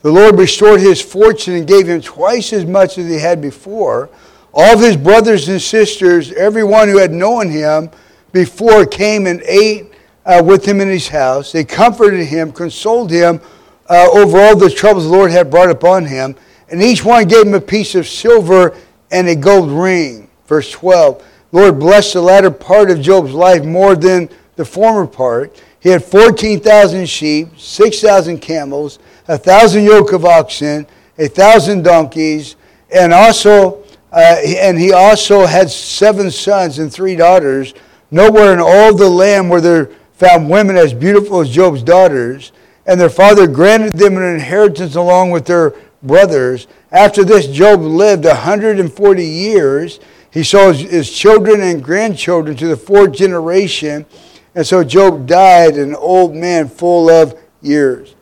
the 0.02 0.12
Lord 0.12 0.38
restored 0.38 0.80
his 0.80 1.00
fortune 1.00 1.54
and 1.54 1.66
gave 1.66 1.88
him 1.88 2.00
twice 2.00 2.52
as 2.52 2.64
much 2.64 2.98
as 2.98 3.08
he 3.08 3.18
had 3.18 3.40
before. 3.40 4.08
All 4.54 4.74
of 4.74 4.80
his 4.80 4.96
brothers 4.96 5.48
and 5.48 5.60
sisters, 5.60 6.32
everyone 6.32 6.88
who 6.88 6.98
had 6.98 7.12
known 7.12 7.50
him 7.50 7.90
before, 8.32 8.86
came 8.86 9.26
and 9.26 9.42
ate 9.42 9.92
uh, 10.24 10.42
with 10.44 10.64
him 10.64 10.80
in 10.80 10.88
his 10.88 11.08
house. 11.08 11.52
They 11.52 11.64
comforted 11.64 12.26
him, 12.26 12.52
consoled 12.52 13.10
him 13.10 13.40
uh, 13.88 14.08
over 14.12 14.40
all 14.40 14.56
the 14.56 14.70
troubles 14.70 15.04
the 15.04 15.10
Lord 15.10 15.30
had 15.30 15.50
brought 15.50 15.70
upon 15.70 16.06
him. 16.06 16.36
And 16.70 16.82
each 16.82 17.04
one 17.04 17.26
gave 17.26 17.46
him 17.46 17.54
a 17.54 17.60
piece 17.60 17.94
of 17.94 18.06
silver 18.06 18.76
and 19.10 19.28
a 19.28 19.34
gold 19.34 19.70
ring. 19.70 20.28
Verse 20.46 20.70
12 20.70 21.24
Lord 21.50 21.78
blessed 21.78 22.12
the 22.12 22.20
latter 22.20 22.50
part 22.50 22.90
of 22.90 23.00
Job's 23.00 23.32
life 23.32 23.64
more 23.64 23.96
than 23.96 24.28
the 24.56 24.64
former 24.64 25.06
part. 25.06 25.62
He 25.80 25.88
had 25.88 26.04
14,000 26.04 27.08
sheep, 27.08 27.58
6,000 27.58 28.38
camels, 28.38 28.98
a 29.28 29.38
thousand 29.38 29.84
yoke 29.84 30.12
of 30.12 30.24
oxen, 30.24 30.86
a 31.18 31.28
thousand 31.28 31.84
donkeys, 31.84 32.56
and 32.90 33.12
also 33.12 33.84
uh, 34.10 34.36
and 34.42 34.78
he 34.78 34.92
also 34.92 35.44
had 35.44 35.70
seven 35.70 36.30
sons 36.30 36.78
and 36.78 36.92
three 36.92 37.14
daughters. 37.14 37.74
Nowhere 38.10 38.54
in 38.54 38.58
all 38.58 38.94
the 38.94 39.08
land 39.08 39.50
were 39.50 39.60
there 39.60 39.90
found 40.14 40.48
women 40.48 40.76
as 40.76 40.94
beautiful 40.94 41.40
as 41.40 41.50
Job's 41.50 41.82
daughters, 41.82 42.52
and 42.86 43.00
their 43.00 43.10
father 43.10 43.46
granted 43.46 43.92
them 43.92 44.16
an 44.16 44.22
inheritance 44.22 44.94
along 44.94 45.30
with 45.30 45.44
their 45.44 45.74
brothers. 46.02 46.66
After 46.90 47.22
this, 47.22 47.46
Job 47.46 47.80
lived 47.80 48.24
a 48.24 48.28
140 48.28 49.24
years. 49.24 50.00
He 50.30 50.42
saw 50.42 50.72
his, 50.72 50.90
his 50.90 51.10
children 51.10 51.60
and 51.60 51.84
grandchildren 51.84 52.56
to 52.56 52.66
the 52.66 52.76
fourth 52.76 53.12
generation. 53.12 54.06
And 54.54 54.66
so 54.66 54.82
Job 54.82 55.26
died 55.26 55.74
an 55.74 55.94
old 55.94 56.34
man 56.34 56.68
full 56.68 57.10
of 57.10 57.38
years. 57.60 58.14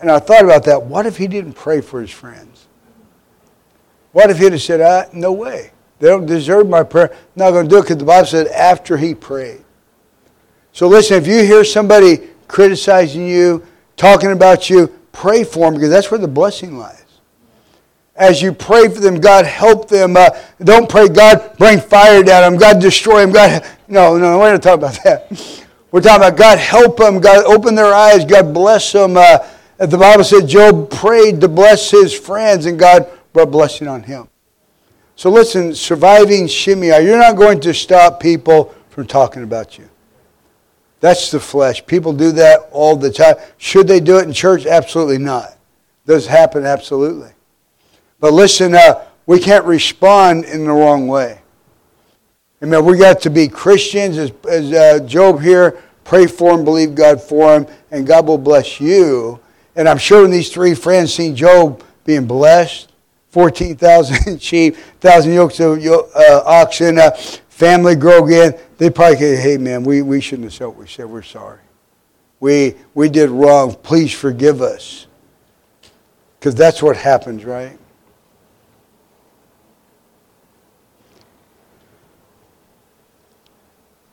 And 0.00 0.10
I 0.10 0.18
thought 0.18 0.44
about 0.44 0.64
that. 0.64 0.82
What 0.82 1.06
if 1.06 1.16
he 1.16 1.26
didn't 1.26 1.54
pray 1.54 1.80
for 1.80 2.00
his 2.00 2.10
friends? 2.10 2.66
What 4.12 4.30
if 4.30 4.38
he'd 4.38 4.52
have 4.52 4.62
said, 4.62 4.80
ah, 4.80 5.04
no 5.12 5.32
way. 5.32 5.72
They 5.98 6.08
don't 6.08 6.26
deserve 6.26 6.68
my 6.68 6.84
prayer. 6.84 7.10
I'm 7.12 7.18
not 7.36 7.50
going 7.50 7.64
to 7.66 7.70
do 7.70 7.78
it 7.78 7.82
because 7.82 7.96
the 7.96 8.04
Bible 8.04 8.26
said 8.26 8.46
after 8.48 8.96
he 8.96 9.14
prayed. 9.14 9.64
So 10.72 10.86
listen, 10.86 11.16
if 11.16 11.26
you 11.26 11.44
hear 11.44 11.64
somebody 11.64 12.28
criticizing 12.46 13.26
you, 13.26 13.66
talking 13.96 14.32
about 14.32 14.70
you, 14.70 14.88
pray 15.12 15.42
for 15.42 15.66
them 15.66 15.74
because 15.74 15.90
that's 15.90 16.10
where 16.10 16.20
the 16.20 16.28
blessing 16.28 16.78
lies. 16.78 17.04
As 18.14 18.42
you 18.42 18.52
pray 18.52 18.88
for 18.88 19.00
them, 19.00 19.20
God 19.20 19.44
help 19.44 19.88
them. 19.88 20.16
Uh, 20.16 20.30
don't 20.62 20.88
pray, 20.88 21.08
God 21.08 21.56
bring 21.58 21.80
fire 21.80 22.22
down 22.22 22.52
them, 22.52 22.60
God 22.60 22.80
destroy 22.80 23.20
them. 23.20 23.32
God, 23.32 23.64
no, 23.86 24.16
no, 24.18 24.38
we're 24.38 24.52
not 24.52 24.62
talking 24.62 24.84
about 24.84 25.02
that. 25.04 25.64
We're 25.90 26.00
talking 26.00 26.26
about 26.26 26.36
God 26.36 26.58
help 26.58 26.96
them, 26.98 27.20
God 27.20 27.44
open 27.44 27.74
their 27.74 27.94
eyes, 27.94 28.24
God 28.24 28.52
bless 28.52 28.92
them. 28.92 29.16
Uh, 29.16 29.38
the 29.78 29.98
Bible 29.98 30.24
said 30.24 30.48
Job 30.48 30.90
prayed 30.90 31.40
to 31.40 31.48
bless 31.48 31.90
his 31.90 32.12
friends, 32.12 32.66
and 32.66 32.78
God 32.78 33.08
brought 33.32 33.50
blessing 33.50 33.86
on 33.88 34.02
him. 34.02 34.28
So 35.14 35.30
listen, 35.30 35.74
surviving 35.74 36.46
Shimei, 36.46 37.04
you're 37.04 37.18
not 37.18 37.36
going 37.36 37.60
to 37.60 37.74
stop 37.74 38.20
people 38.20 38.74
from 38.90 39.06
talking 39.06 39.42
about 39.42 39.78
you. 39.78 39.88
That's 41.00 41.30
the 41.30 41.40
flesh. 41.40 41.84
People 41.86 42.12
do 42.12 42.32
that 42.32 42.68
all 42.72 42.96
the 42.96 43.12
time. 43.12 43.36
Should 43.56 43.86
they 43.86 44.00
do 44.00 44.18
it 44.18 44.24
in 44.24 44.32
church? 44.32 44.66
Absolutely 44.66 45.18
not. 45.18 45.56
Does 46.06 46.26
happen? 46.26 46.64
Absolutely. 46.64 47.30
But 48.18 48.32
listen, 48.32 48.74
uh, 48.74 49.04
we 49.26 49.38
can't 49.38 49.64
respond 49.64 50.44
in 50.44 50.64
the 50.64 50.72
wrong 50.72 51.06
way. 51.06 51.40
Amen. 52.62 52.84
We 52.84 52.98
got 52.98 53.20
to 53.20 53.30
be 53.30 53.46
Christians, 53.46 54.18
as, 54.18 54.32
as 54.48 54.72
uh, 54.72 55.06
Job 55.06 55.40
here. 55.40 55.80
Pray 56.02 56.26
for 56.26 56.54
him, 56.54 56.64
believe 56.64 56.94
God 56.94 57.22
for 57.22 57.54
him, 57.54 57.66
and 57.92 58.06
God 58.06 58.26
will 58.26 58.38
bless 58.38 58.80
you. 58.80 59.38
And 59.78 59.88
I'm 59.88 59.96
sure 59.96 60.22
when 60.22 60.32
these 60.32 60.50
three 60.50 60.74
friends 60.74 61.14
seen 61.14 61.36
Job 61.36 61.84
being 62.04 62.26
blessed, 62.26 62.90
14,000 63.30 64.42
sheep, 64.42 64.74
1,000 64.74 65.32
yokes 65.32 65.60
of 65.60 65.78
uh, 65.78 66.42
oxen, 66.44 66.98
uh, 66.98 67.12
family 67.12 67.94
grow 67.94 68.26
again, 68.26 68.58
they 68.76 68.90
probably 68.90 69.18
say, 69.18 69.36
hey, 69.36 69.56
man, 69.56 69.84
we, 69.84 70.02
we 70.02 70.20
shouldn't 70.20 70.46
have 70.46 70.52
said 70.52 70.66
what 70.66 70.78
we 70.78 70.88
said. 70.88 71.06
We're 71.06 71.22
sorry. 71.22 71.60
We, 72.40 72.74
we 72.92 73.08
did 73.08 73.30
wrong. 73.30 73.72
Please 73.72 74.12
forgive 74.12 74.62
us. 74.62 75.06
Because 76.40 76.56
that's 76.56 76.82
what 76.82 76.96
happens, 76.96 77.44
right? 77.44 77.78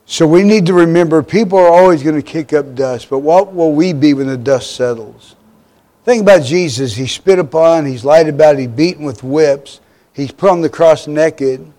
So 0.05 0.27
we 0.27 0.43
need 0.43 0.67
to 0.67 0.75
remember 0.75 1.23
people 1.23 1.57
are 1.57 1.69
always 1.69 2.03
going 2.03 2.15
to 2.15 2.21
kick 2.21 2.53
up 2.53 2.75
dust, 2.75 3.09
but 3.09 3.19
what 3.19 3.51
will 3.51 3.73
we 3.73 3.93
be 3.93 4.13
when 4.13 4.27
the 4.27 4.37
dust 4.37 4.75
settles? 4.75 5.34
Think 6.05 6.21
about 6.21 6.43
Jesus. 6.43 6.95
He's 6.95 7.11
spit 7.11 7.39
upon, 7.39 7.85
he's 7.85 8.05
lied 8.05 8.29
about, 8.29 8.59
he's 8.59 8.67
beaten 8.67 9.05
with 9.05 9.23
whips, 9.23 9.81
he's 10.13 10.31
put 10.31 10.51
on 10.51 10.61
the 10.61 10.69
cross 10.69 11.07
naked. 11.07 11.71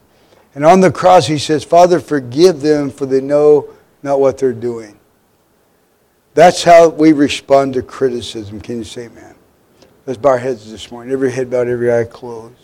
And 0.55 0.65
on 0.65 0.81
the 0.81 0.91
cross, 0.91 1.27
he 1.27 1.39
says, 1.39 1.63
Father, 1.63 2.01
forgive 2.01 2.61
them, 2.61 2.91
for 2.91 3.07
they 3.07 3.21
know 3.21 3.69
not 4.03 4.19
what 4.21 4.39
they're 4.39 4.53
doing. 4.53 4.99
That's 6.35 6.65
how 6.65 6.89
we 6.89 7.13
respond 7.13 7.75
to 7.75 7.83
criticism. 7.83 8.61
Can 8.61 8.79
you 8.79 8.85
say 8.85 9.05
amen? 9.07 9.35
Let's 10.07 10.19
bow 10.19 10.31
our 10.31 10.39
heads 10.39 10.71
this 10.71 10.91
morning. 10.91 11.13
Every 11.13 11.31
head 11.31 11.51
bowed, 11.51 11.69
every 11.69 11.93
eye 11.93 12.05
closed. 12.05 12.55